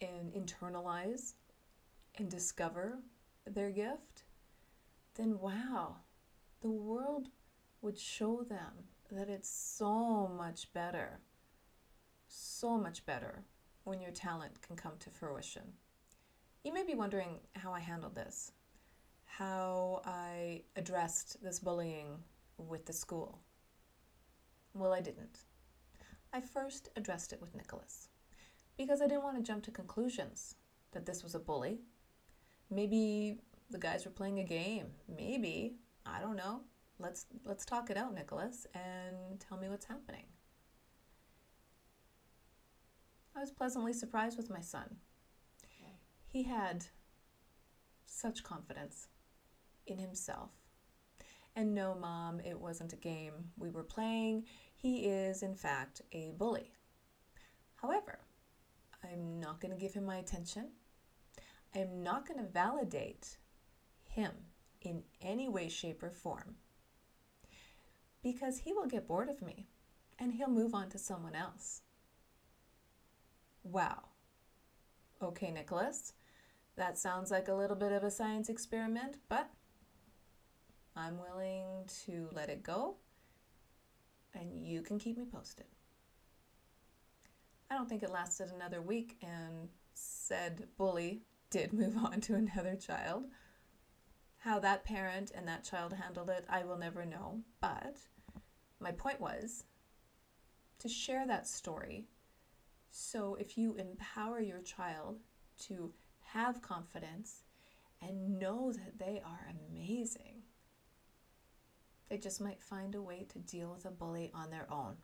and 0.02 0.32
internalize 0.32 1.34
and 2.18 2.30
discover 2.30 3.00
their 3.46 3.72
gift, 3.72 4.24
then 5.16 5.40
wow, 5.40 5.98
the 6.62 6.70
world 6.70 7.30
would 7.82 7.98
show 7.98 8.44
them 8.44 8.86
that 9.12 9.30
it's 9.30 9.50
so 9.50 10.28
much 10.28 10.72
better, 10.74 11.20
so 12.28 12.78
much 12.78 13.06
better 13.06 13.44
when 13.84 14.02
your 14.02 14.12
talent 14.12 14.62
can 14.62 14.76
come 14.76 14.94
to 15.00 15.10
fruition. 15.10 15.64
You 16.64 16.74
may 16.74 16.84
be 16.84 16.94
wondering 16.94 17.40
how 17.56 17.74
I 17.74 17.80
handled 17.80 18.16
this, 18.16 18.52
how 19.26 20.02
I 20.06 20.64
addressed 20.76 21.42
this 21.42 21.60
bullying 21.60 22.20
with 22.58 22.86
the 22.86 22.94
school. 22.94 23.40
Well, 24.74 24.94
I 24.94 25.02
didn't. 25.02 25.40
I 26.32 26.42
first 26.42 26.90
addressed 26.96 27.34
it 27.34 27.42
with 27.42 27.56
Nicholas 27.56 28.10
because 28.78 29.02
I 29.02 29.08
didn't 29.08 29.24
want 29.24 29.38
to 29.38 29.44
jump 29.44 29.64
to 29.64 29.72
conclusions 29.72 30.56
that 30.92 31.06
this 31.06 31.24
was 31.24 31.36
a 31.36 31.40
bully. 31.40 31.80
Maybe 32.70 33.40
the 33.70 33.80
guys 33.80 34.06
were 34.06 34.12
playing 34.12 34.40
a 34.40 34.44
game. 34.44 34.88
Maybe, 35.08 35.76
I 36.06 36.22
don't 36.22 36.36
know. 36.36 36.62
Let's 37.00 37.26
let's 37.46 37.66
talk 37.66 37.90
it 37.90 37.98
out, 37.98 38.14
Nicholas, 38.14 38.68
and 38.74 39.40
tell 39.40 39.58
me 39.58 39.70
what's 39.70 39.86
happening. 39.86 40.26
I 43.36 43.40
was 43.40 43.52
pleasantly 43.52 43.94
surprised 43.94 44.38
with 44.38 44.50
my 44.50 44.60
son. 44.60 44.98
He 46.28 46.44
had 46.44 46.86
such 48.06 48.44
confidence 48.44 49.08
in 49.88 49.98
himself 49.98 50.52
and 51.60 51.76
no, 51.76 51.94
mom, 51.94 52.40
it 52.40 52.58
wasn't 52.58 52.94
a 52.94 52.96
game 52.96 53.34
we 53.58 53.70
were 53.70 53.84
playing. 53.84 54.46
He 54.76 55.08
is, 55.08 55.44
in 55.44 55.56
fact, 55.56 56.02
a 56.14 56.32
bully. 56.38 56.72
However, 57.76 58.20
I'm 59.04 59.42
not 59.42 59.60
going 59.60 59.74
to 59.74 59.80
give 59.80 59.94
him 59.94 60.06
my 60.06 60.16
attention. 60.16 60.70
I'm 61.76 62.02
not 62.02 62.26
going 62.26 62.40
to 62.40 62.50
validate 62.50 63.36
him 64.06 64.32
in 64.82 65.04
any 65.22 65.50
way, 65.50 65.68
shape, 65.68 66.02
or 66.02 66.12
form 66.12 66.56
because 68.24 68.60
he 68.60 68.72
will 68.72 68.88
get 68.88 69.08
bored 69.08 69.30
of 69.30 69.42
me 69.42 69.68
and 70.18 70.34
he'll 70.34 70.50
move 70.50 70.74
on 70.74 70.90
to 70.90 70.98
someone 70.98 71.36
else. 71.36 71.82
Wow. 73.64 74.06
Okay, 75.22 75.52
Nicholas, 75.52 76.14
that 76.78 76.98
sounds 76.98 77.32
like 77.32 77.50
a 77.50 77.54
little 77.54 77.76
bit 77.76 77.92
of 77.92 78.04
a 78.04 78.12
science 78.12 78.48
experiment, 78.48 79.18
but 79.28 79.50
I'm 81.00 81.18
willing 81.18 81.88
to 82.06 82.30
let 82.34 82.50
it 82.50 82.62
go, 82.62 82.98
and 84.34 84.54
you 84.54 84.82
can 84.82 85.00
keep 85.00 85.18
me 85.18 85.26
posted. 85.32 85.66
I 87.72 87.76
don't 87.76 87.88
think 87.88 88.04
it 88.04 88.12
lasted 88.12 88.52
another 88.52 88.82
week, 88.82 89.18
and 89.22 89.70
said 89.94 90.68
bully 90.78 91.22
did 91.50 91.74
move 91.74 91.98
on 92.04 92.22
to 92.22 92.36
another 92.36 92.76
child. 92.76 93.26
How 94.40 94.60
that 94.60 94.86
parent 94.86 95.32
and 95.36 95.48
that 95.48 95.64
child 95.64 95.94
handled 95.94 96.30
it, 96.30 96.46
I 96.50 96.64
will 96.64 96.78
never 96.78 97.06
know. 97.06 97.42
But 97.62 97.98
my 98.80 98.92
point 98.92 99.20
was 99.20 99.66
to 100.80 100.88
share 100.88 101.28
that 101.28 101.48
story. 101.48 102.08
So 102.90 103.36
if 103.36 103.58
you 103.58 103.76
empower 103.76 104.40
your 104.40 104.62
child 104.62 105.20
to 105.68 105.94
have 106.34 106.62
confidence 106.62 107.44
and 108.02 108.40
know 108.40 108.72
that 108.72 108.98
they 108.98 109.22
are 109.26 109.52
amazing, 109.70 110.44
they 112.10 112.18
just 112.18 112.42
might 112.42 112.62
find 112.62 112.96
a 112.96 113.02
way 113.02 113.26
to 113.30 113.40
deal 113.40 113.72
with 113.72 113.86
a 113.86 113.92
bully 113.92 114.32
on 114.34 114.50
their 114.50 114.68
own. 114.72 114.96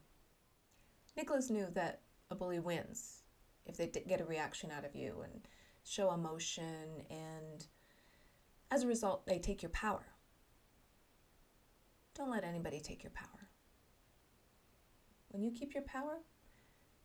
Nicholas 1.15 1.49
knew 1.49 1.67
that 1.73 2.01
a 2.31 2.35
bully 2.35 2.59
wins 2.59 3.21
if 3.65 3.77
they 3.77 3.87
get 3.87 4.21
a 4.21 4.25
reaction 4.25 4.71
out 4.71 4.85
of 4.85 4.95
you 4.95 5.21
and 5.23 5.47
show 5.83 6.11
emotion, 6.11 7.03
and 7.09 7.65
as 8.71 8.83
a 8.83 8.87
result, 8.87 9.25
they 9.25 9.39
take 9.39 9.61
your 9.61 9.69
power. 9.69 10.05
Don't 12.15 12.31
let 12.31 12.43
anybody 12.43 12.79
take 12.79 13.03
your 13.03 13.11
power. 13.11 13.49
When 15.29 15.43
you 15.43 15.51
keep 15.51 15.73
your 15.73 15.83
power, 15.83 16.19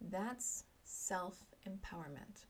that's 0.01 0.65
self 0.85 1.45
empowerment, 1.69 2.47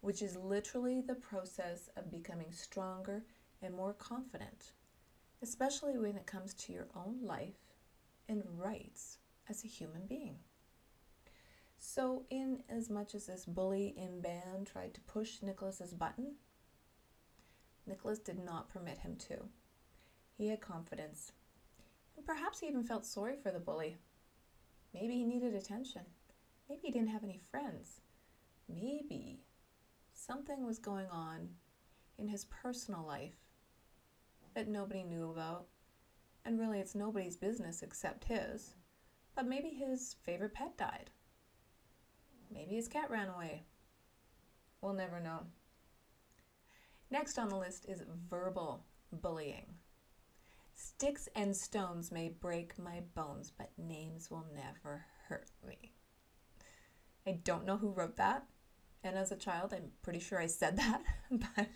which 0.00 0.22
is 0.22 0.36
literally 0.36 1.00
the 1.00 1.14
process 1.14 1.88
of 1.96 2.10
becoming 2.10 2.50
stronger 2.50 3.24
and 3.60 3.74
more 3.74 3.92
confident 3.92 4.72
especially 5.42 5.98
when 5.98 6.16
it 6.16 6.26
comes 6.26 6.54
to 6.54 6.72
your 6.72 6.88
own 6.94 7.16
life 7.22 7.74
and 8.28 8.42
rights 8.56 9.18
as 9.48 9.64
a 9.64 9.68
human 9.68 10.06
being. 10.06 10.36
So, 11.78 12.24
in 12.30 12.62
as 12.68 12.88
much 12.88 13.14
as 13.14 13.26
this 13.26 13.44
bully 13.44 13.92
in 13.96 14.20
band 14.20 14.68
tried 14.68 14.94
to 14.94 15.00
push 15.00 15.42
Nicholas's 15.42 15.92
button, 15.92 16.36
Nicholas 17.86 18.20
did 18.20 18.38
not 18.38 18.68
permit 18.68 18.98
him 18.98 19.16
to. 19.16 19.48
He 20.38 20.48
had 20.48 20.60
confidence. 20.60 21.32
And 22.16 22.24
perhaps 22.24 22.60
he 22.60 22.68
even 22.68 22.84
felt 22.84 23.04
sorry 23.04 23.34
for 23.42 23.50
the 23.50 23.58
bully. 23.58 23.96
Maybe 24.94 25.14
he 25.14 25.24
needed 25.24 25.54
attention. 25.54 26.02
Maybe 26.68 26.82
he 26.84 26.92
didn't 26.92 27.08
have 27.08 27.24
any 27.24 27.40
friends. 27.50 28.00
Maybe 28.68 29.40
something 30.12 30.64
was 30.64 30.78
going 30.78 31.08
on 31.10 31.48
in 32.16 32.28
his 32.28 32.44
personal 32.44 33.04
life 33.04 33.34
that 34.54 34.68
nobody 34.68 35.02
knew 35.02 35.30
about. 35.30 35.66
And 36.44 36.58
really, 36.58 36.80
it's 36.80 36.94
nobody's 36.94 37.36
business 37.36 37.82
except 37.82 38.24
his. 38.24 38.74
But 39.34 39.46
maybe 39.46 39.68
his 39.68 40.16
favorite 40.22 40.54
pet 40.54 40.76
died. 40.76 41.10
Maybe 42.52 42.74
his 42.74 42.88
cat 42.88 43.10
ran 43.10 43.28
away. 43.28 43.64
We'll 44.80 44.92
never 44.92 45.20
know. 45.20 45.40
Next 47.10 47.38
on 47.38 47.48
the 47.48 47.56
list 47.56 47.86
is 47.88 48.02
verbal 48.28 48.84
bullying. 49.12 49.74
Sticks 50.74 51.28
and 51.36 51.56
stones 51.56 52.10
may 52.10 52.28
break 52.28 52.78
my 52.78 53.02
bones, 53.14 53.52
but 53.56 53.70
names 53.76 54.30
will 54.30 54.46
never 54.54 55.04
hurt 55.28 55.50
me. 55.66 55.92
I 57.26 57.32
don't 57.44 57.66
know 57.66 57.76
who 57.76 57.90
wrote 57.90 58.16
that. 58.16 58.44
And 59.04 59.16
as 59.16 59.32
a 59.32 59.36
child, 59.36 59.74
I'm 59.74 59.90
pretty 60.02 60.20
sure 60.20 60.40
I 60.40 60.46
said 60.46 60.76
that, 60.78 61.02
but 61.30 61.68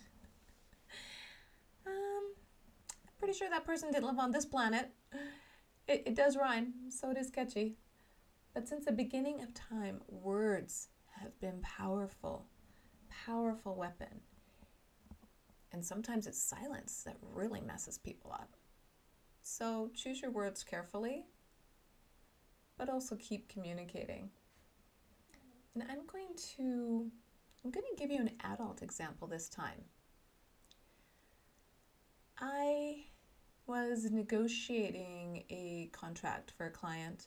pretty 3.27 3.39
sure 3.41 3.51
that 3.51 3.67
person 3.67 3.91
didn't 3.91 4.07
live 4.07 4.21
on 4.21 4.31
this 4.31 4.47
planet. 4.47 4.89
It, 5.89 6.05
it 6.07 6.15
does 6.15 6.37
rhyme, 6.37 6.75
so 6.91 7.11
it 7.11 7.17
is 7.17 7.29
catchy. 7.29 7.75
But 8.55 8.69
since 8.69 8.85
the 8.85 8.93
beginning 8.93 9.43
of 9.43 9.53
time, 9.53 10.01
words 10.09 10.91
have 11.21 11.37
been 11.41 11.61
powerful, 11.61 12.47
powerful 13.09 13.75
weapon. 13.75 14.21
And 15.73 15.85
sometimes 15.85 16.29
it's 16.29 16.41
silence 16.41 17.03
that 17.05 17.17
really 17.21 17.61
messes 17.61 17.99
people 17.99 18.33
up. 18.33 18.55
So 19.43 19.91
choose 19.93 20.23
your 20.23 20.31
words 20.31 20.63
carefully, 20.63 21.27
but 22.79 22.89
also 22.89 23.17
keep 23.17 23.49
communicating. 23.49 24.31
And 25.75 25.83
I'm 25.91 26.07
going 26.07 26.35
to 26.57 27.11
I'm 27.65 27.71
going 27.73 27.87
to 27.91 28.01
give 28.01 28.13
you 28.13 28.21
an 28.21 28.31
adult 28.45 28.83
example 28.83 29.27
this 29.27 29.49
time. 29.49 29.83
I 32.39 33.07
was 33.67 34.11
negotiating 34.11 35.45
a 35.51 35.91
contract 35.93 36.53
for 36.57 36.67
a 36.67 36.71
client 36.71 37.27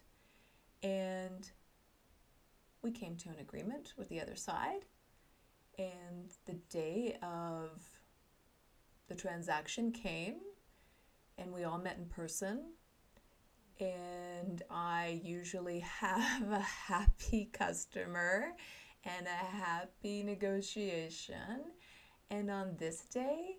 and 0.82 1.52
we 2.82 2.92
came 2.92 3.16
to 3.18 3.30
an 3.30 3.40
agreement 3.40 3.94
with 3.98 4.10
the 4.10 4.22
other 4.22 4.36
side. 4.36 4.86
And 5.78 6.32
the 6.46 6.60
day 6.70 7.18
of 7.22 7.82
the 9.08 9.16
transaction 9.16 9.92
came, 9.92 10.36
and 11.38 11.54
we 11.54 11.64
all 11.64 11.78
met 11.78 11.98
in 11.98 12.06
person. 12.06 12.74
And 13.80 14.62
I 14.70 15.22
usually 15.24 15.80
have 16.02 16.52
a 16.52 16.60
happy 16.60 17.50
customer 17.52 18.52
and 19.04 19.26
a 19.26 19.30
happy 19.30 20.24
negotiation. 20.24 21.64
And 22.30 22.52
on 22.52 22.76
this 22.78 23.02
day, 23.06 23.59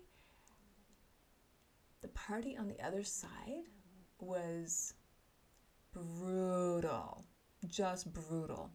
the 2.01 2.07
party 2.09 2.57
on 2.57 2.67
the 2.67 2.79
other 2.81 3.03
side 3.03 3.65
was 4.19 4.93
brutal, 5.93 7.25
just 7.67 8.11
brutal. 8.11 8.71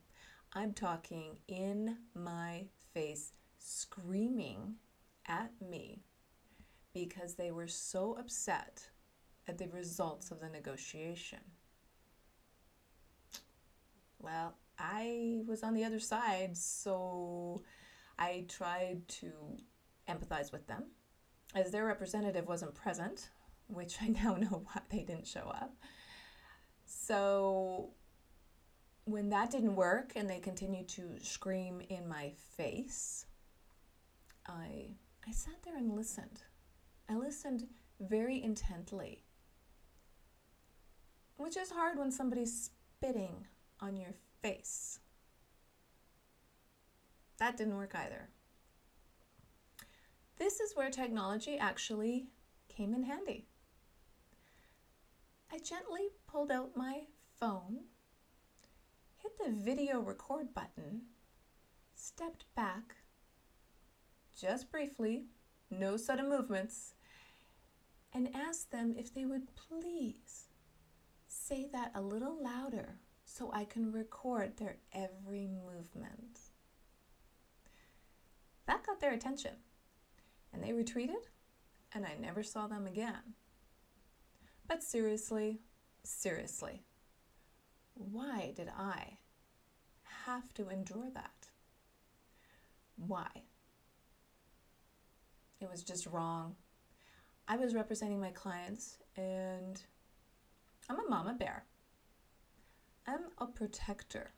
I'm 0.53 0.73
talking 0.73 1.39
in 1.49 1.99
my 2.15 2.67
face, 2.95 3.33
screaming 3.59 4.77
at 5.27 5.51
me 5.61 6.03
because 6.95 7.35
they 7.35 7.51
were 7.51 7.69
so 7.69 8.17
upset 8.19 8.89
at 9.49 9.59
the 9.59 9.69
results 9.69 10.31
of 10.31 10.41
the 10.41 10.49
negotiation. 10.49 11.41
Well, 14.19 14.57
I 14.79 15.43
was 15.47 15.63
on 15.63 15.75
the 15.75 15.85
other 15.85 16.01
side, 16.01 16.57
so 16.57 17.63
I 18.19 18.47
tried 18.49 19.07
to 19.09 19.31
empathize 20.09 20.53
with 20.53 20.67
them. 20.67 20.85
As 21.57 21.71
their 21.71 21.87
representative 21.87 22.47
wasn't 22.47 22.75
present, 22.75 23.31
which 23.69 23.97
I 24.03 24.09
now 24.09 24.35
know 24.41 24.63
why 24.67 24.83
they 24.91 25.03
didn't 25.03 25.27
show 25.27 25.49
up. 25.49 25.75
So 26.85 27.95
when 29.07 29.31
that 29.31 29.51
didn't 29.51 29.75
work 29.75 30.13
and 30.17 30.29
they 30.29 30.39
continued 30.39 30.89
to 30.91 31.19
scream 31.23 31.81
in 31.89 32.07
my 32.07 32.33
face, 32.57 33.25
I 34.47 34.97
I 35.27 35.33
sat 35.33 35.63
there 35.65 35.77
and 35.79 35.97
listened. 35.97 36.43
I 37.09 37.17
listened 37.17 37.67
very 38.01 38.43
intently. 38.43 39.25
Which 41.39 41.57
is 41.57 41.71
hard 41.71 41.99
when 41.99 42.13
somebody's 42.13 42.71
spitting 42.99 43.47
on 43.81 43.97
your 43.97 44.15
face. 44.43 45.01
That 47.39 47.57
didn't 47.57 47.77
work 47.77 47.95
either. 47.95 48.29
This 50.39 50.61
is 50.61 50.77
where 50.77 50.91
technology 50.91 51.57
actually 51.57 52.27
came 52.69 52.93
in 52.93 53.05
handy. 53.05 53.47
I 55.51 55.59
gently 55.59 56.09
pulled 56.27 56.51
out 56.51 56.77
my 56.77 57.03
phone, 57.39 57.85
hit 59.17 59.33
the 59.39 59.51
video 59.53 60.01
record 60.01 60.53
button, 60.53 61.03
stepped 61.95 62.45
back, 62.55 62.97
just 64.39 64.71
briefly, 64.71 65.25
no 65.71 65.97
sudden 65.97 66.29
movements, 66.29 66.95
and 68.13 68.29
asked 68.35 68.71
them 68.71 68.95
if 68.99 69.15
they 69.15 69.25
would 69.25 69.49
please 69.55 70.49
say 71.29 71.67
that 71.73 71.93
a 71.95 72.01
little 72.01 72.43
louder 72.43 72.99
so 73.25 73.51
I 73.53 73.65
can 73.65 73.91
record 73.91 74.57
their 74.57 74.77
every 74.93 75.47
movement. 75.47 76.41
That 78.67 78.85
got 78.85 79.01
their 79.01 79.13
attention, 79.13 79.53
and 80.57 80.65
they 80.65 80.73
retreated, 80.73 81.29
and 81.93 82.07
I 82.07 82.17
never 82.19 82.43
saw 82.43 82.67
them 82.67 82.87
again. 82.87 83.35
But 84.67 84.83
seriously, 84.83 85.61
seriously, 86.03 86.83
why 87.95 88.55
did 88.57 88.69
I 88.77 89.19
have 90.25 90.53
to 90.55 90.71
endure 90.71 91.11
that? 91.13 91.49
Why? 92.97 93.29
It 95.61 95.71
was 95.71 95.83
just 95.83 96.07
wrong. 96.07 96.57
I 97.47 97.57
was 97.57 97.75
representing 97.75 98.21
my 98.21 98.31
clients, 98.31 98.99
and 99.17 99.81
I'm 100.89 100.99
a 100.99 101.09
mama 101.09 101.35
bear 101.35 101.67
I'm 103.07 103.27
a 103.39 103.47
protector. 103.47 104.33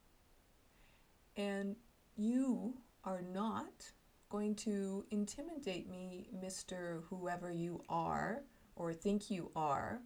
And 1.37 1.77
you 2.17 2.75
are 3.05 3.23
not 3.23 3.93
going 4.29 4.55
to 4.57 5.05
intimidate 5.11 5.89
me, 5.89 6.29
Mr. 6.35 7.03
Whoever 7.09 7.51
you 7.51 7.83
are 7.89 8.43
or 8.77 8.93
think 8.93 9.31
you 9.31 9.51
are, 9.57 10.01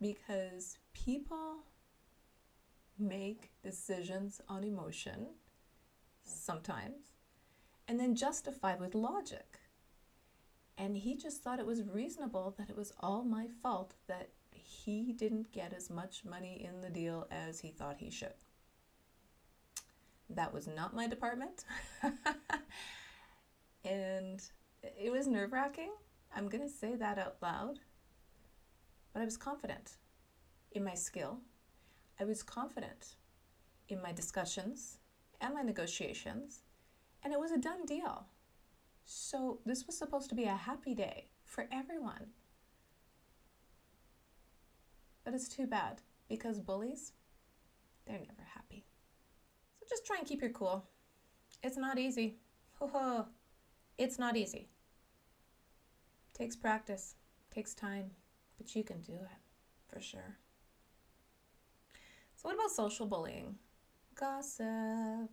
because 0.00 0.78
people 0.92 1.64
make 2.98 3.50
decisions 3.62 4.40
on 4.48 4.64
emotion 4.64 5.26
sometimes 6.24 7.12
and 7.86 7.98
then 7.98 8.14
justify 8.14 8.74
with 8.74 8.94
logic. 8.94 9.60
And 10.76 10.96
he 10.96 11.16
just 11.16 11.42
thought 11.42 11.58
it 11.58 11.66
was 11.66 11.82
reasonable 11.82 12.54
that 12.58 12.70
it 12.70 12.76
was 12.76 12.92
all 13.00 13.24
my 13.24 13.48
fault 13.62 13.94
that 14.06 14.30
he 14.52 15.12
didn't 15.12 15.52
get 15.52 15.72
as 15.72 15.90
much 15.90 16.24
money 16.24 16.64
in 16.64 16.80
the 16.80 16.90
deal 16.90 17.26
as 17.30 17.60
he 17.60 17.70
thought 17.70 17.96
he 17.98 18.10
should. 18.10 18.34
That 20.30 20.52
was 20.52 20.66
not 20.66 20.94
my 20.94 21.06
department. 21.06 21.64
and 23.84 24.42
it 24.82 25.10
was 25.10 25.26
nerve 25.26 25.52
wracking. 25.52 25.92
I'm 26.34 26.48
going 26.48 26.62
to 26.62 26.68
say 26.72 26.94
that 26.96 27.18
out 27.18 27.36
loud. 27.40 27.78
But 29.12 29.22
I 29.22 29.24
was 29.24 29.36
confident 29.36 29.96
in 30.72 30.84
my 30.84 30.94
skill. 30.94 31.38
I 32.20 32.24
was 32.24 32.42
confident 32.42 33.16
in 33.88 34.02
my 34.02 34.12
discussions 34.12 34.98
and 35.40 35.54
my 35.54 35.62
negotiations. 35.62 36.62
And 37.22 37.32
it 37.32 37.40
was 37.40 37.52
a 37.52 37.58
done 37.58 37.84
deal. 37.86 38.26
So 39.04 39.60
this 39.64 39.86
was 39.86 39.96
supposed 39.96 40.28
to 40.28 40.34
be 40.34 40.44
a 40.44 40.54
happy 40.54 40.94
day 40.94 41.28
for 41.44 41.66
everyone. 41.72 42.28
But 45.24 45.34
it's 45.34 45.48
too 45.48 45.66
bad 45.66 46.02
because 46.28 46.60
bullies, 46.60 47.12
they're 48.06 48.18
never 48.18 48.46
happy. 48.54 48.87
Just 49.88 50.04
try 50.06 50.16
and 50.18 50.26
keep 50.26 50.40
your 50.42 50.50
cool. 50.50 50.84
It's 51.62 51.76
not 51.76 51.98
easy. 51.98 52.36
It's 53.96 54.18
not 54.18 54.36
easy. 54.36 54.68
Takes 56.34 56.54
practice, 56.56 57.16
takes 57.50 57.74
time, 57.74 58.10
but 58.58 58.74
you 58.76 58.84
can 58.84 59.00
do 59.00 59.14
it 59.14 59.38
for 59.88 60.00
sure. 60.00 60.36
So, 62.36 62.48
what 62.48 62.54
about 62.54 62.70
social 62.70 63.06
bullying? 63.06 63.56
Gossip. 64.14 65.30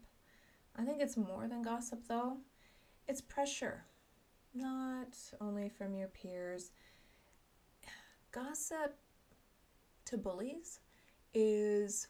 I 0.78 0.84
think 0.84 1.02
it's 1.02 1.16
more 1.16 1.48
than 1.48 1.62
gossip 1.62 2.00
though. 2.08 2.38
It's 3.08 3.22
pressure, 3.22 3.86
not 4.54 5.16
only 5.40 5.70
from 5.70 5.94
your 5.94 6.08
peers. 6.08 6.72
Gossip 8.32 8.98
to 10.06 10.18
bullies 10.18 10.80
is 11.34 12.08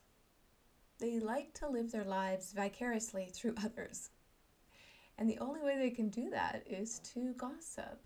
they 0.99 1.19
like 1.19 1.53
to 1.55 1.67
live 1.67 1.91
their 1.91 2.03
lives 2.03 2.53
vicariously 2.53 3.29
through 3.33 3.55
others. 3.63 4.09
And 5.17 5.29
the 5.29 5.39
only 5.39 5.61
way 5.61 5.77
they 5.77 5.91
can 5.91 6.09
do 6.09 6.29
that 6.31 6.63
is 6.67 6.99
to 7.13 7.33
gossip 7.33 8.05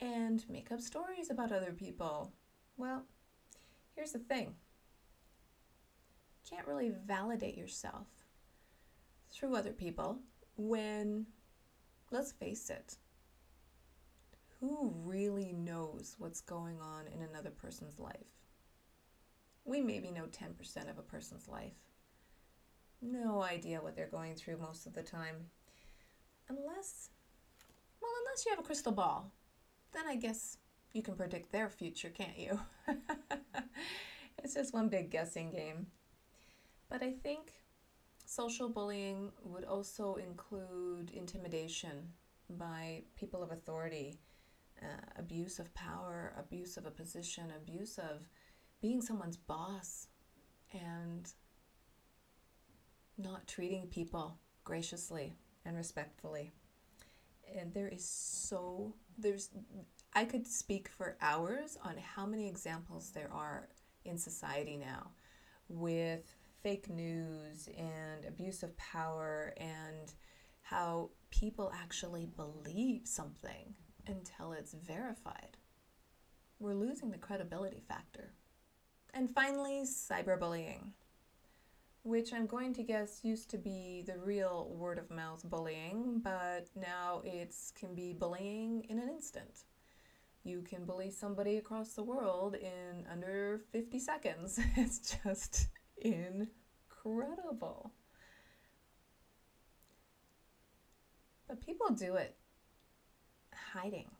and 0.00 0.44
make 0.48 0.70
up 0.70 0.80
stories 0.80 1.30
about 1.30 1.52
other 1.52 1.72
people. 1.72 2.32
Well, 2.76 3.04
here's 3.94 4.12
the 4.12 4.18
thing 4.18 4.54
you 6.44 6.56
can't 6.56 6.68
really 6.68 6.92
validate 7.06 7.56
yourself 7.56 8.06
through 9.32 9.56
other 9.56 9.72
people 9.72 10.18
when, 10.56 11.26
let's 12.12 12.32
face 12.32 12.70
it, 12.70 12.96
who 14.60 14.92
really 15.04 15.52
knows 15.52 16.14
what's 16.18 16.40
going 16.40 16.80
on 16.80 17.06
in 17.08 17.22
another 17.22 17.50
person's 17.50 17.98
life? 17.98 18.34
we 19.64 19.80
maybe 19.80 20.10
know 20.10 20.26
10% 20.26 20.90
of 20.90 20.98
a 20.98 21.02
person's 21.02 21.48
life. 21.48 21.72
No 23.06 23.42
idea 23.42 23.82
what 23.82 23.94
they're 23.94 24.06
going 24.06 24.34
through 24.34 24.56
most 24.56 24.86
of 24.86 24.94
the 24.94 25.02
time. 25.02 25.36
Unless, 26.48 27.10
well, 28.00 28.10
unless 28.20 28.46
you 28.46 28.50
have 28.50 28.58
a 28.58 28.62
crystal 28.62 28.92
ball, 28.92 29.30
then 29.92 30.04
I 30.08 30.16
guess 30.16 30.56
you 30.94 31.02
can 31.02 31.14
predict 31.14 31.52
their 31.52 31.68
future, 31.68 32.08
can't 32.08 32.38
you? 32.38 32.58
it's 34.42 34.54
just 34.54 34.72
one 34.72 34.88
big 34.88 35.10
guessing 35.10 35.50
game. 35.50 35.88
But 36.88 37.02
I 37.02 37.12
think 37.12 37.52
social 38.24 38.70
bullying 38.70 39.32
would 39.42 39.64
also 39.64 40.14
include 40.14 41.10
intimidation 41.10 42.08
by 42.48 43.02
people 43.16 43.42
of 43.42 43.50
authority, 43.50 44.18
uh, 44.82 45.04
abuse 45.18 45.58
of 45.58 45.74
power, 45.74 46.32
abuse 46.38 46.78
of 46.78 46.86
a 46.86 46.90
position, 46.90 47.52
abuse 47.54 47.98
of 47.98 48.26
being 48.80 49.02
someone's 49.02 49.36
boss, 49.36 50.08
and 50.72 51.30
not 53.18 53.46
treating 53.46 53.86
people 53.86 54.38
graciously 54.64 55.34
and 55.64 55.76
respectfully. 55.76 56.52
And 57.56 57.72
there 57.72 57.88
is 57.88 58.04
so, 58.04 58.94
there's, 59.18 59.50
I 60.14 60.24
could 60.24 60.46
speak 60.46 60.88
for 60.88 61.16
hours 61.20 61.78
on 61.84 61.96
how 61.96 62.26
many 62.26 62.48
examples 62.48 63.10
there 63.10 63.30
are 63.32 63.68
in 64.04 64.18
society 64.18 64.76
now 64.76 65.10
with 65.68 66.34
fake 66.62 66.88
news 66.88 67.68
and 67.76 68.24
abuse 68.26 68.62
of 68.62 68.76
power 68.76 69.54
and 69.58 70.14
how 70.62 71.10
people 71.30 71.70
actually 71.74 72.26
believe 72.26 73.02
something 73.04 73.74
until 74.06 74.52
it's 74.52 74.72
verified. 74.72 75.56
We're 76.58 76.74
losing 76.74 77.10
the 77.10 77.18
credibility 77.18 77.82
factor. 77.86 78.32
And 79.12 79.32
finally, 79.34 79.82
cyberbullying 79.84 80.92
which 82.04 82.34
I'm 82.34 82.46
going 82.46 82.74
to 82.74 82.82
guess 82.82 83.20
used 83.22 83.50
to 83.50 83.58
be 83.58 84.04
the 84.06 84.18
real 84.18 84.68
word 84.70 84.98
of 84.98 85.10
mouth 85.10 85.42
bullying, 85.48 86.20
but 86.22 86.66
now 86.76 87.22
it 87.24 87.54
can 87.74 87.94
be 87.94 88.12
bullying 88.12 88.84
in 88.90 88.98
an 88.98 89.08
instant. 89.08 89.64
You 90.44 90.60
can 90.60 90.84
bully 90.84 91.10
somebody 91.10 91.56
across 91.56 91.94
the 91.94 92.02
world 92.02 92.56
in 92.56 93.06
under 93.10 93.62
50 93.72 93.98
seconds. 93.98 94.60
It's 94.76 95.16
just 95.24 95.68
incredible. 95.96 97.92
But 101.48 101.64
people 101.64 101.88
do 101.88 102.16
it 102.16 102.36
hiding. 103.72 104.10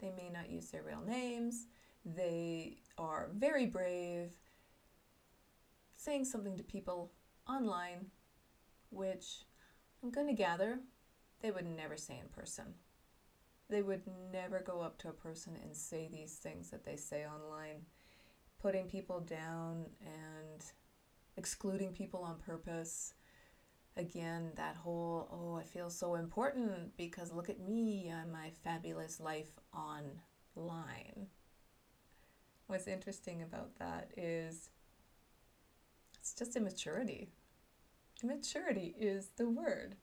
They 0.00 0.10
may 0.16 0.30
not 0.30 0.50
use 0.50 0.70
their 0.70 0.82
real 0.82 1.02
names. 1.06 1.68
They 2.04 2.78
are 2.98 3.30
very 3.34 3.66
brave 3.66 4.32
saying 6.06 6.24
something 6.24 6.56
to 6.56 6.62
people 6.62 7.10
online, 7.48 8.06
which 8.90 9.40
I'm 10.02 10.12
going 10.12 10.28
to 10.28 10.32
gather 10.32 10.78
they 11.42 11.50
would 11.50 11.66
never 11.66 11.96
say 11.96 12.20
in 12.22 12.28
person. 12.28 12.74
They 13.68 13.82
would 13.82 14.02
never 14.32 14.60
go 14.60 14.82
up 14.82 14.98
to 14.98 15.08
a 15.08 15.12
person 15.12 15.54
and 15.60 15.76
say 15.76 16.08
these 16.08 16.36
things 16.36 16.70
that 16.70 16.84
they 16.84 16.94
say 16.94 17.26
online, 17.26 17.86
putting 18.62 18.86
people 18.86 19.18
down 19.18 19.86
and 20.00 20.64
excluding 21.36 21.92
people 21.92 22.20
on 22.22 22.36
purpose. 22.38 23.14
Again, 23.96 24.52
that 24.54 24.76
whole, 24.76 25.28
oh, 25.32 25.56
I 25.56 25.64
feel 25.64 25.90
so 25.90 26.14
important 26.14 26.96
because 26.96 27.32
look 27.32 27.50
at 27.50 27.60
me 27.60 28.12
and 28.14 28.32
my 28.32 28.50
fabulous 28.62 29.18
life 29.18 29.50
online. 29.74 31.26
What's 32.68 32.86
interesting 32.86 33.42
about 33.42 33.76
that 33.80 34.12
is 34.16 34.70
it's 36.26 36.34
just 36.34 36.56
immaturity. 36.56 37.28
Immaturity 38.20 38.96
is 38.98 39.28
the 39.36 39.48
word. 39.48 39.94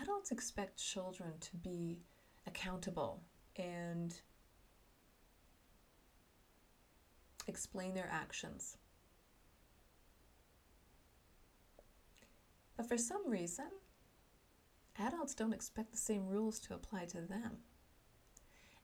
Adults 0.00 0.30
expect 0.30 0.78
children 0.78 1.32
to 1.40 1.56
be 1.56 1.98
accountable 2.46 3.20
and 3.56 4.14
explain 7.48 7.94
their 7.94 8.08
actions. 8.08 8.76
But 12.76 12.86
for 12.86 12.96
some 12.96 13.28
reason, 13.28 13.72
adults 15.00 15.34
don't 15.34 15.52
expect 15.52 15.90
the 15.90 15.96
same 15.96 16.28
rules 16.28 16.60
to 16.60 16.74
apply 16.74 17.06
to 17.06 17.22
them. 17.22 17.58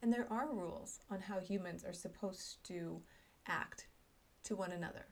And 0.02 0.12
there 0.12 0.26
are 0.32 0.52
rules 0.52 0.98
on 1.08 1.20
how 1.20 1.38
humans 1.38 1.84
are 1.84 1.92
supposed 1.92 2.64
to 2.64 3.02
act 3.46 3.86
to 4.42 4.56
one 4.56 4.72
another. 4.72 5.06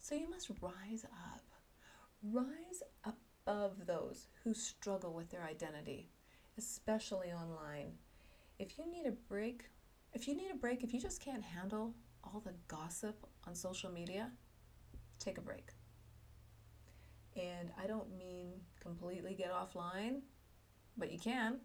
So 0.00 0.14
you 0.14 0.28
must 0.28 0.50
rise 0.60 1.04
up. 1.04 1.44
Rise 2.22 2.82
above 3.04 3.86
those 3.86 4.28
who 4.42 4.54
struggle 4.54 5.12
with 5.12 5.30
their 5.30 5.44
identity, 5.44 6.08
especially 6.58 7.28
online. 7.28 7.92
If 8.58 8.78
you 8.78 8.90
need 8.90 9.06
a 9.06 9.12
break, 9.12 9.64
if 10.14 10.26
you 10.26 10.34
need 10.34 10.50
a 10.50 10.56
break, 10.56 10.82
if 10.82 10.92
you 10.94 11.00
just 11.00 11.20
can't 11.20 11.44
handle 11.44 11.94
all 12.24 12.40
the 12.40 12.54
gossip 12.66 13.26
on 13.46 13.54
social 13.54 13.90
media, 13.90 14.32
take 15.18 15.38
a 15.38 15.42
break. 15.42 15.68
And 17.36 17.70
I 17.80 17.86
don't 17.86 18.16
mean 18.18 18.52
completely 18.80 19.34
get 19.34 19.52
offline, 19.52 20.22
but 20.96 21.12
you 21.12 21.18
can. 21.18 21.58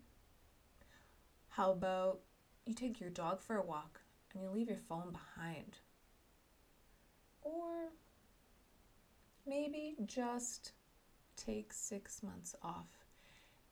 How 1.50 1.71
about 1.71 2.19
you 2.65 2.74
take 2.74 3.00
your 3.00 3.10
dog 3.10 3.41
for 3.41 3.56
a 3.56 3.65
walk 3.65 4.02
and 4.34 4.43
you 4.43 4.50
leave 4.50 4.69
your 4.69 4.78
phone 4.78 5.12
behind? 5.13 5.78
Or 7.41 7.91
maybe 9.45 9.95
just 10.05 10.71
take 11.36 11.73
six 11.73 12.23
months 12.23 12.55
off 12.62 13.05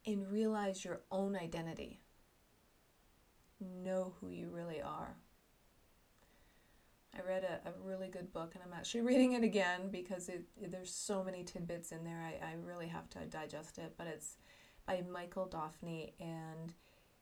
and 0.05 0.29
realize 0.31 0.83
your 0.83 1.01
own 1.11 1.35
identity. 1.35 2.01
Know 3.59 4.13
who 4.19 4.29
you 4.29 4.49
really 4.49 4.81
are. 4.81 5.15
I 7.15 7.21
read 7.27 7.43
a, 7.43 7.69
a 7.69 7.73
really 7.83 8.07
good 8.07 8.33
book 8.33 8.53
and 8.55 8.63
I'm 8.65 8.77
actually 8.77 9.01
reading 9.11 9.33
it 9.33 9.43
again 9.43 9.89
because 9.91 10.29
it, 10.29 10.43
there's 10.69 10.93
so 10.93 11.23
many 11.23 11.43
tidbits 11.43 11.91
in 11.91 12.03
there. 12.03 12.19
I, 12.19 12.45
I 12.45 12.55
really 12.61 12.87
have 12.87 13.09
to 13.11 13.19
digest 13.25 13.77
it, 13.77 13.93
but 13.97 14.07
it's 14.07 14.37
by 14.85 15.03
Michael 15.09 15.47
Daughney 15.47 16.13
and 16.19 16.73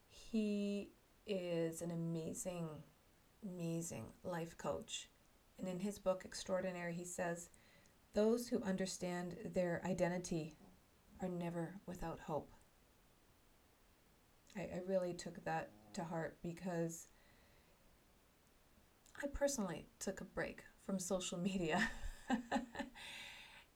he 0.08 0.90
is 1.28 1.82
an 1.82 1.92
amazing, 1.92 2.68
amazing 3.44 4.06
life 4.24 4.58
coach. 4.58 5.10
And 5.60 5.68
in 5.68 5.80
his 5.80 6.00
book, 6.00 6.24
Extraordinary, 6.26 6.94
he 6.94 7.06
says, 7.06 7.50
those 8.14 8.48
who 8.48 8.62
understand 8.64 9.36
their 9.54 9.82
identity 9.86 10.56
are 11.22 11.30
never 11.30 11.76
without 11.86 12.20
hope. 12.20 12.52
I, 14.56 14.62
I 14.62 14.80
really 14.88 15.14
took 15.14 15.44
that 15.46 15.72
to 15.94 16.04
heart 16.04 16.38
because 16.42 17.08
I 19.24 19.28
personally 19.28 19.88
took 20.00 20.22
a 20.22 20.26
break 20.26 20.64
from 20.86 21.00
social 21.00 21.38
media. 21.38 21.90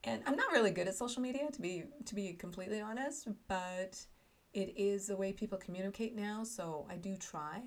and 0.04 0.22
I'm 0.26 0.36
not 0.36 0.52
really 0.52 0.70
good 0.70 0.88
at 0.88 0.96
social 0.96 1.22
media 1.22 1.50
to 1.50 1.60
be 1.60 1.84
to 2.04 2.14
be 2.14 2.32
completely 2.34 2.80
honest, 2.80 3.28
but 3.48 4.04
it 4.52 4.74
is 4.76 5.06
the 5.06 5.16
way 5.16 5.32
people 5.32 5.58
communicate 5.58 6.16
now, 6.16 6.42
so 6.42 6.86
I 6.90 6.96
do 6.96 7.16
try. 7.16 7.62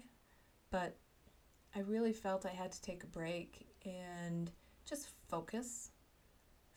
But 0.72 0.98
I 1.76 1.80
really 1.82 2.14
felt 2.14 2.46
I 2.46 2.50
had 2.50 2.72
to 2.72 2.82
take 2.82 3.04
a 3.04 3.08
break 3.08 3.68
and 3.86 4.52
just 4.86 5.10
focus 5.30 5.92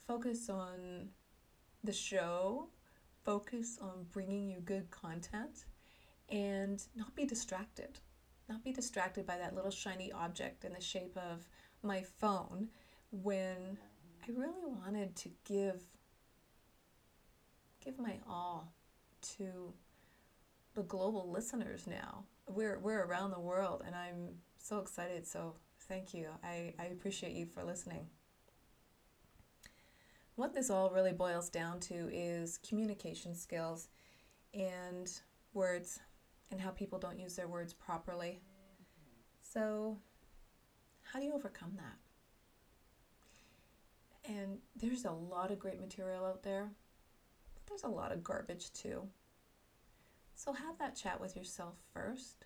focus 0.07 0.49
on 0.49 1.09
the 1.83 1.93
show, 1.93 2.67
focus 3.23 3.77
on 3.81 4.05
bringing 4.11 4.49
you 4.49 4.59
good 4.59 4.89
content, 4.91 5.65
and 6.29 6.83
not 6.95 7.15
be 7.15 7.25
distracted. 7.25 7.99
Not 8.49 8.63
be 8.63 8.73
distracted 8.73 9.25
by 9.25 9.37
that 9.37 9.55
little 9.55 9.71
shiny 9.71 10.11
object 10.11 10.65
in 10.65 10.73
the 10.73 10.81
shape 10.81 11.17
of 11.17 11.47
my 11.81 12.01
phone 12.01 12.69
when 13.11 13.77
I 14.27 14.31
really 14.31 14.65
wanted 14.65 15.15
to 15.17 15.29
give 15.45 15.83
give 17.83 17.99
my 17.99 18.17
all 18.27 18.73
to 19.37 19.73
the 20.73 20.83
global 20.83 21.29
listeners 21.29 21.87
now. 21.87 22.23
We're 22.47 22.79
we're 22.79 23.03
around 23.03 23.31
the 23.31 23.39
world 23.39 23.83
and 23.85 23.95
I'm 23.95 24.35
so 24.57 24.79
excited. 24.79 25.27
So 25.27 25.55
thank 25.87 26.13
you. 26.13 26.29
I, 26.43 26.73
I 26.79 26.85
appreciate 26.85 27.33
you 27.33 27.45
for 27.45 27.63
listening. 27.63 28.07
What 30.35 30.55
this 30.55 30.71
all 30.71 30.89
really 30.89 31.13
boils 31.13 31.49
down 31.49 31.79
to 31.81 32.09
is 32.11 32.57
communication 32.67 33.35
skills 33.35 33.89
and 34.53 35.07
words 35.53 35.99
and 36.51 36.59
how 36.59 36.71
people 36.71 36.97
don't 36.97 37.19
use 37.19 37.35
their 37.35 37.47
words 37.47 37.73
properly. 37.73 38.39
So, 39.41 39.99
how 41.03 41.19
do 41.19 41.25
you 41.25 41.33
overcome 41.33 41.73
that? 41.75 41.97
And 44.31 44.57
there's 44.75 45.05
a 45.05 45.11
lot 45.11 45.51
of 45.51 45.59
great 45.59 45.79
material 45.79 46.25
out 46.25 46.41
there, 46.41 46.71
but 47.53 47.65
there's 47.67 47.83
a 47.83 47.87
lot 47.87 48.11
of 48.11 48.23
garbage 48.23 48.73
too. 48.73 49.07
So, 50.33 50.51
have 50.51 50.79
that 50.79 50.95
chat 50.95 51.21
with 51.21 51.35
yourself 51.35 51.75
first. 51.93 52.45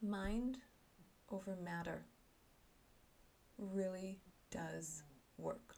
Mind 0.00 0.58
over 1.30 1.56
matter 1.62 2.06
really 3.56 4.18
does 4.50 5.04
work. 5.38 5.76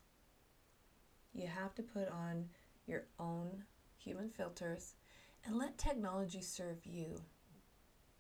You 1.34 1.48
have 1.48 1.74
to 1.74 1.82
put 1.82 2.08
on 2.08 2.48
your 2.86 3.04
own 3.18 3.64
human 3.98 4.30
filters 4.30 4.94
and 5.44 5.56
let 5.56 5.76
technology 5.78 6.40
serve 6.40 6.84
you. 6.86 7.20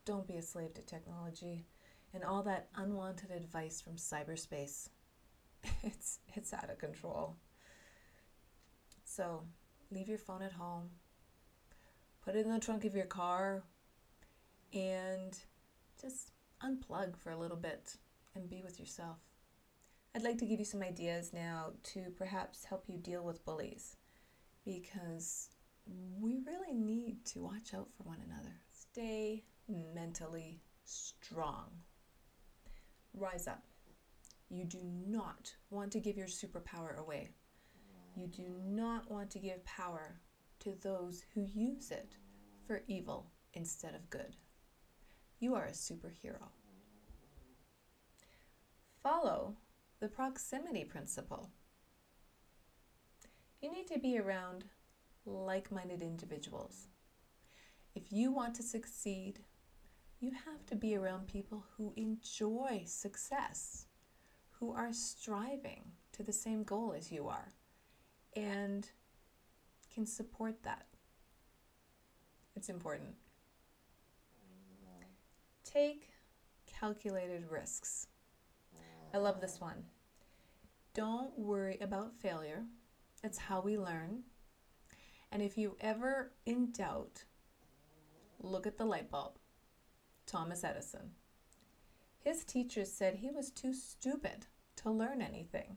don't 0.04 0.26
be 0.26 0.36
a 0.36 0.42
slave 0.42 0.74
to 0.74 0.82
technology 0.82 1.64
and 2.12 2.22
all 2.24 2.42
that 2.42 2.68
unwanted 2.76 3.30
advice 3.30 3.80
from 3.80 3.96
cyberspace. 3.96 4.88
It's 5.82 6.18
it's 6.34 6.52
out 6.52 6.70
of 6.70 6.78
control. 6.78 7.36
So, 9.04 9.44
leave 9.90 10.08
your 10.08 10.18
phone 10.18 10.42
at 10.42 10.52
home. 10.52 10.90
Put 12.24 12.36
it 12.36 12.44
in 12.46 12.52
the 12.52 12.58
trunk 12.58 12.84
of 12.84 12.94
your 12.94 13.06
car 13.06 13.62
and 14.72 15.38
just 16.00 16.32
unplug 16.62 17.16
for 17.16 17.30
a 17.30 17.36
little 17.36 17.56
bit 17.56 17.96
and 18.34 18.48
be 18.48 18.62
with 18.62 18.80
yourself. 18.80 19.18
I'd 20.16 20.22
like 20.22 20.38
to 20.38 20.46
give 20.46 20.60
you 20.60 20.64
some 20.64 20.82
ideas 20.82 21.32
now 21.32 21.72
to 21.92 22.04
perhaps 22.16 22.64
help 22.64 22.84
you 22.86 22.98
deal 22.98 23.24
with 23.24 23.44
bullies 23.44 23.96
because 24.64 25.48
we 26.20 26.38
really 26.46 26.72
need 26.72 27.24
to 27.26 27.40
watch 27.40 27.74
out 27.74 27.88
for 27.96 28.04
one 28.04 28.20
another. 28.24 28.54
Stay 28.70 29.42
mentally 29.68 30.60
strong. 30.84 31.70
Rise 33.12 33.48
up. 33.48 33.64
You 34.48 34.64
do 34.64 34.78
not 34.84 35.52
want 35.70 35.90
to 35.92 36.00
give 36.00 36.16
your 36.16 36.28
superpower 36.28 36.96
away. 36.96 37.30
You 38.14 38.28
do 38.28 38.60
not 38.64 39.10
want 39.10 39.30
to 39.32 39.40
give 39.40 39.64
power 39.64 40.20
to 40.60 40.74
those 40.80 41.24
who 41.34 41.42
use 41.42 41.90
it 41.90 42.14
for 42.68 42.82
evil 42.86 43.32
instead 43.54 43.96
of 43.96 44.08
good. 44.10 44.36
You 45.40 45.56
are 45.56 45.66
a 45.66 45.72
superhero. 45.72 46.50
Follow 49.02 49.56
the 50.00 50.08
proximity 50.08 50.84
principle. 50.84 51.50
You 53.60 53.72
need 53.72 53.86
to 53.88 53.98
be 53.98 54.18
around 54.18 54.64
like 55.24 55.72
minded 55.72 56.02
individuals. 56.02 56.88
If 57.94 58.12
you 58.12 58.32
want 58.32 58.54
to 58.56 58.62
succeed, 58.62 59.40
you 60.20 60.32
have 60.32 60.66
to 60.66 60.76
be 60.76 60.96
around 60.96 61.28
people 61.28 61.64
who 61.76 61.92
enjoy 61.96 62.82
success, 62.86 63.86
who 64.50 64.72
are 64.72 64.92
striving 64.92 65.82
to 66.12 66.22
the 66.22 66.32
same 66.32 66.64
goal 66.64 66.94
as 66.96 67.10
you 67.10 67.28
are, 67.28 67.52
and 68.36 68.90
can 69.94 70.06
support 70.06 70.62
that. 70.64 70.86
It's 72.56 72.68
important. 72.68 73.14
Take 75.64 76.10
calculated 76.66 77.50
risks. 77.50 78.06
I 79.14 79.18
love 79.18 79.40
this 79.40 79.60
one. 79.60 79.84
Don't 80.92 81.38
worry 81.38 81.78
about 81.80 82.16
failure. 82.18 82.64
It's 83.22 83.38
how 83.38 83.60
we 83.60 83.78
learn. 83.78 84.24
And 85.30 85.40
if 85.40 85.56
you 85.56 85.76
ever 85.80 86.32
in 86.46 86.72
doubt, 86.72 87.22
look 88.40 88.66
at 88.66 88.76
the 88.76 88.84
light 88.84 89.12
bulb. 89.12 89.38
Thomas 90.26 90.64
Edison. 90.64 91.12
His 92.18 92.44
teachers 92.44 92.90
said 92.90 93.14
he 93.14 93.30
was 93.30 93.52
too 93.52 93.72
stupid 93.72 94.46
to 94.76 94.90
learn 94.90 95.22
anything. 95.22 95.76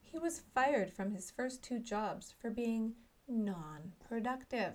He 0.00 0.16
was 0.16 0.42
fired 0.54 0.92
from 0.92 1.10
his 1.10 1.32
first 1.32 1.64
two 1.64 1.80
jobs 1.80 2.32
for 2.40 2.50
being 2.50 2.94
non 3.26 3.94
productive. 4.08 4.74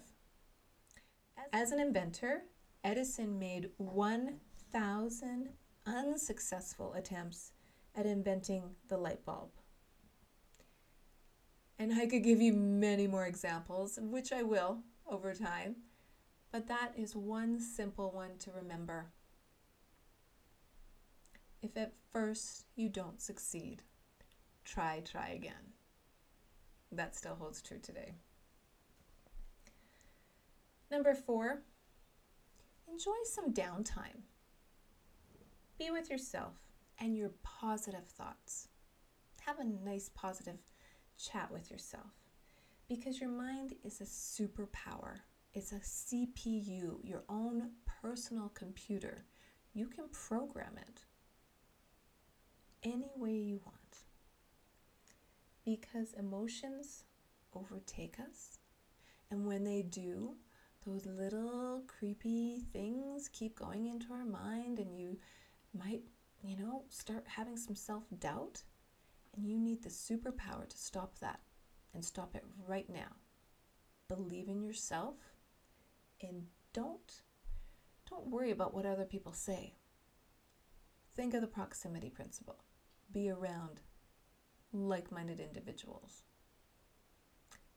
As 1.53 1.71
an 1.71 1.79
inventor, 1.79 2.43
Edison 2.83 3.39
made 3.39 3.69
1,000 3.77 5.49
unsuccessful 5.85 6.93
attempts 6.93 7.52
at 7.95 8.05
inventing 8.05 8.75
the 8.89 8.97
light 8.97 9.25
bulb. 9.25 9.49
And 11.79 11.93
I 11.93 12.05
could 12.05 12.23
give 12.23 12.41
you 12.41 12.53
many 12.53 13.07
more 13.07 13.25
examples, 13.25 13.99
which 14.01 14.31
I 14.31 14.43
will 14.43 14.79
over 15.09 15.33
time, 15.33 15.75
but 16.51 16.67
that 16.67 16.93
is 16.95 17.15
one 17.15 17.59
simple 17.59 18.11
one 18.11 18.37
to 18.39 18.51
remember. 18.51 19.07
If 21.61 21.77
at 21.77 21.93
first 22.11 22.65
you 22.75 22.89
don't 22.89 23.21
succeed, 23.21 23.81
try, 24.65 25.01
try 25.05 25.29
again. 25.29 25.73
That 26.91 27.15
still 27.15 27.35
holds 27.35 27.61
true 27.61 27.79
today. 27.81 28.13
Number 30.91 31.15
four, 31.15 31.63
enjoy 32.87 33.11
some 33.25 33.51
downtime. 33.51 34.21
Be 35.79 35.89
with 35.89 36.09
yourself 36.09 36.62
and 37.03 37.17
your 37.17 37.31
positive 37.43 38.07
thoughts. 38.07 38.69
Have 39.41 39.59
a 39.59 39.65
nice 39.85 40.09
positive 40.15 40.57
chat 41.17 41.51
with 41.51 41.69
yourself 41.69 42.13
because 42.87 43.19
your 43.19 43.29
mind 43.29 43.73
is 43.83 43.99
a 43.99 44.05
superpower. 44.05 45.17
It's 45.53 45.73
a 45.73 45.79
CPU, 45.79 46.97
your 47.03 47.23
own 47.27 47.71
personal 48.01 48.49
computer. 48.55 49.25
You 49.73 49.87
can 49.87 50.05
program 50.13 50.77
it 50.77 51.01
any 52.83 53.11
way 53.17 53.33
you 53.33 53.59
want 53.65 53.97
because 55.65 56.13
emotions 56.13 57.03
overtake 57.53 58.15
us. 58.19 58.59
And 59.29 59.45
when 59.45 59.65
they 59.65 59.81
do, 59.81 60.35
those 60.85 61.05
little 61.05 61.83
creepy 61.87 62.61
things 62.71 63.27
keep 63.27 63.59
going 63.59 63.87
into 63.87 64.13
our 64.13 64.25
mind, 64.25 64.79
and 64.79 64.97
you 64.97 65.17
might, 65.77 66.01
you 66.43 66.57
know, 66.57 66.83
start 66.89 67.25
having 67.27 67.57
some 67.57 67.75
self 67.75 68.03
doubt. 68.19 68.63
And 69.35 69.47
you 69.47 69.59
need 69.59 69.81
the 69.81 69.89
superpower 69.89 70.69
to 70.69 70.77
stop 70.77 71.17
that 71.19 71.39
and 71.93 72.05
stop 72.05 72.35
it 72.35 72.43
right 72.67 72.87
now. 72.87 73.15
Believe 74.07 74.47
in 74.47 74.61
yourself 74.61 75.15
and 76.21 76.43
don't 76.73 77.21
don't 78.09 78.27
worry 78.27 78.51
about 78.51 78.73
what 78.75 78.85
other 78.85 79.05
people 79.05 79.33
say. 79.33 79.73
Think 81.15 81.33
of 81.33 81.41
the 81.41 81.47
proximity 81.47 82.09
principle. 82.09 82.63
Be 83.11 83.29
around 83.29 83.81
like-minded 84.71 85.39
individuals. 85.39 86.23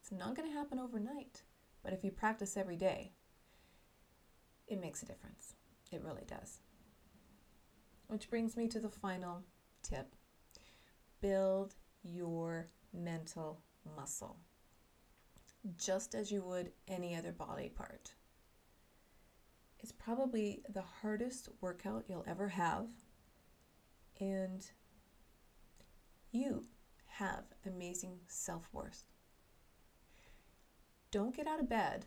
It's 0.01 0.13
not 0.13 0.35
going 0.35 0.49
to 0.49 0.55
happen 0.55 0.79
overnight, 0.79 1.43
but 1.83 1.93
if 1.93 2.05
you 2.05 2.11
practice 2.11 2.57
every 2.57 2.77
day, 2.77 3.13
it 4.67 4.81
makes 4.81 5.03
a 5.03 5.07
difference. 5.07 5.55
It 5.93 6.03
really 6.03 6.25
does. 6.27 6.59
Which 8.09 8.31
brings 8.31 8.57
me 8.57 8.69
to 8.69 8.81
the 8.81 8.89
final 8.89 9.43
tip 9.83 10.15
build 11.21 11.75
your 12.03 12.69
mental 12.93 13.63
muscle, 13.97 14.39
just 15.77 16.15
as 16.15 16.31
you 16.31 16.43
would 16.43 16.71
any 16.89 17.17
other 17.17 17.33
body 17.33 17.69
part. 17.69 18.13
It's 19.81 19.93
probably 19.93 20.63
the 20.69 20.83
hardest 20.83 21.49
workout 21.61 22.05
you'll 22.09 22.25
ever 22.27 22.49
have, 22.49 22.87
and 24.21 24.65
you 26.31 26.65
have 27.07 27.45
amazing 27.65 28.19
self 28.29 28.69
worth. 28.73 29.05
Don't 31.11 31.37
get 31.37 31.47
out 31.47 31.61
of 31.61 31.69
bed 31.69 32.07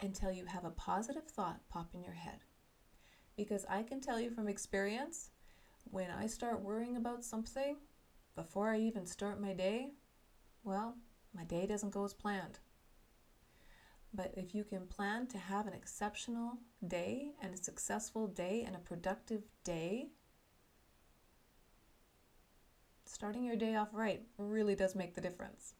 until 0.00 0.32
you 0.32 0.46
have 0.46 0.64
a 0.64 0.70
positive 0.70 1.24
thought 1.24 1.60
pop 1.68 1.94
in 1.94 2.02
your 2.02 2.14
head. 2.14 2.40
Because 3.36 3.66
I 3.68 3.82
can 3.82 4.00
tell 4.00 4.18
you 4.18 4.30
from 4.30 4.48
experience, 4.48 5.30
when 5.90 6.10
I 6.10 6.26
start 6.26 6.62
worrying 6.62 6.96
about 6.96 7.24
something, 7.24 7.76
before 8.34 8.70
I 8.70 8.78
even 8.80 9.06
start 9.06 9.40
my 9.40 9.52
day, 9.52 9.90
well, 10.64 10.96
my 11.34 11.44
day 11.44 11.66
doesn't 11.66 11.92
go 11.92 12.04
as 12.04 12.14
planned. 12.14 12.58
But 14.14 14.32
if 14.36 14.54
you 14.54 14.64
can 14.64 14.86
plan 14.86 15.26
to 15.28 15.38
have 15.38 15.66
an 15.66 15.74
exceptional 15.74 16.58
day 16.86 17.32
and 17.42 17.52
a 17.52 17.62
successful 17.62 18.26
day 18.26 18.64
and 18.66 18.74
a 18.74 18.80
productive 18.80 19.42
day, 19.64 20.08
starting 23.04 23.44
your 23.44 23.56
day 23.56 23.76
off 23.76 23.88
right 23.92 24.22
really 24.38 24.74
does 24.74 24.94
make 24.94 25.14
the 25.14 25.20
difference. 25.20 25.74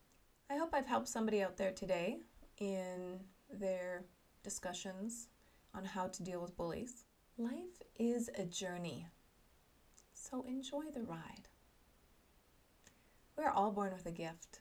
I 0.51 0.57
hope 0.57 0.75
I've 0.75 0.87
helped 0.87 1.09
somebody 1.09 1.42
out 1.42 1.57
there 1.57 1.73
today 1.73 2.19
in 2.59 3.21
their 3.51 4.05
discussions 4.42 5.29
on 5.75 5.85
how 5.85 6.09
to 6.09 6.23
deal 6.23 6.40
with 6.40 6.57
bullies. 6.57 7.06
Life 7.38 7.83
is 7.99 8.31
a 8.38 8.46
journey, 8.46 9.09
so 10.14 10.42
enjoy 10.49 10.85
the 10.94 11.03
ride. 11.03 11.49
We're 13.37 13.51
all 13.51 13.72
born 13.72 13.92
with 13.92 14.07
a 14.07 14.11
gift, 14.11 14.61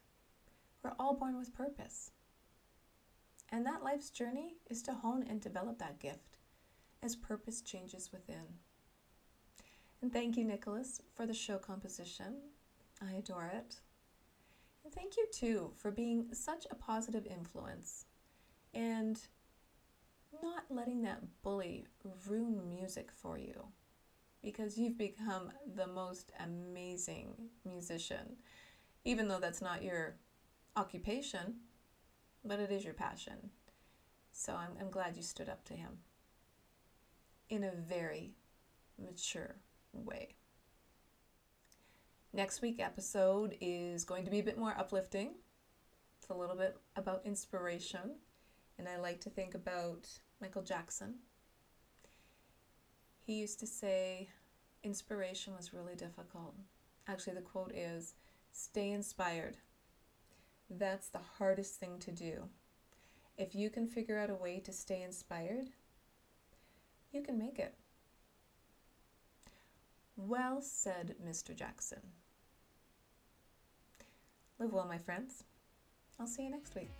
we're 0.83 0.95
all 0.99 1.15
born 1.15 1.37
with 1.37 1.55
purpose. 1.55 2.11
And 3.49 3.65
that 3.65 3.81
life's 3.81 4.09
journey 4.09 4.55
is 4.69 4.81
to 4.83 4.93
hone 4.93 5.23
and 5.29 5.39
develop 5.39 5.79
that 5.79 5.99
gift 5.99 6.35
as 7.01 7.15
purpose 7.15 7.61
changes 7.61 8.11
within. 8.11 8.59
And 10.01 10.11
thank 10.11 10.35
you, 10.35 10.43
Nicholas, 10.43 11.01
for 11.15 11.25
the 11.25 11.33
show 11.33 11.57
composition. 11.57 12.35
I 13.01 13.13
adore 13.13 13.49
it. 13.53 13.79
And 14.83 14.93
thank 14.93 15.15
you, 15.15 15.27
too, 15.31 15.71
for 15.77 15.91
being 15.91 16.27
such 16.33 16.67
a 16.69 16.75
positive 16.75 17.25
influence 17.25 18.05
and 18.73 19.17
not 20.43 20.63
letting 20.69 21.01
that 21.03 21.21
bully 21.43 21.87
ruin 22.27 22.67
music 22.69 23.11
for 23.11 23.37
you 23.37 23.67
because 24.41 24.77
you've 24.77 24.97
become 24.97 25.51
the 25.75 25.87
most 25.87 26.31
amazing 26.43 27.49
musician, 27.65 28.37
even 29.05 29.27
though 29.27 29.39
that's 29.39 29.61
not 29.61 29.83
your 29.83 30.17
occupation, 30.75 31.55
but 32.45 32.59
it 32.59 32.71
is 32.71 32.83
your 32.85 32.93
passion. 32.93 33.51
So 34.31 34.53
I'm, 34.55 34.71
I'm 34.79 34.91
glad 34.91 35.17
you 35.17 35.23
stood 35.23 35.49
up 35.49 35.63
to 35.65 35.73
him. 35.73 35.99
in 37.49 37.63
a 37.63 37.71
very 37.71 38.33
mature 38.97 39.55
way. 39.93 40.35
Next 42.33 42.61
week 42.61 42.79
episode 42.79 43.57
is 43.61 44.03
going 44.03 44.25
to 44.25 44.31
be 44.31 44.39
a 44.39 44.43
bit 44.43 44.57
more 44.57 44.75
uplifting. 44.77 45.35
It's 46.19 46.29
a 46.29 46.33
little 46.33 46.55
bit 46.55 46.77
about 46.95 47.25
inspiration, 47.25 48.17
and 48.77 48.87
I 48.89 48.97
like 48.97 49.21
to 49.21 49.29
think 49.29 49.55
about 49.55 50.09
Michael 50.45 50.61
Jackson. 50.61 51.15
He 53.25 53.33
used 53.33 53.59
to 53.61 53.65
say 53.65 54.29
inspiration 54.83 55.55
was 55.55 55.73
really 55.73 55.95
difficult. 55.95 56.53
Actually, 57.07 57.33
the 57.33 57.41
quote 57.41 57.73
is 57.73 58.13
stay 58.51 58.91
inspired. 58.91 59.57
That's 60.69 61.07
the 61.07 61.17
hardest 61.39 61.79
thing 61.79 61.97
to 61.97 62.11
do. 62.11 62.43
If 63.39 63.55
you 63.55 63.71
can 63.71 63.87
figure 63.87 64.19
out 64.19 64.29
a 64.29 64.35
way 64.35 64.59
to 64.59 64.71
stay 64.71 65.01
inspired, 65.01 65.69
you 67.11 67.23
can 67.23 67.39
make 67.39 67.57
it. 67.57 67.73
Well 70.15 70.61
said, 70.61 71.15
Mr. 71.27 71.55
Jackson. 71.55 72.01
Live 74.59 74.73
well, 74.73 74.85
my 74.85 74.99
friends. 74.99 75.43
I'll 76.19 76.27
see 76.27 76.43
you 76.43 76.51
next 76.51 76.75
week. 76.75 76.91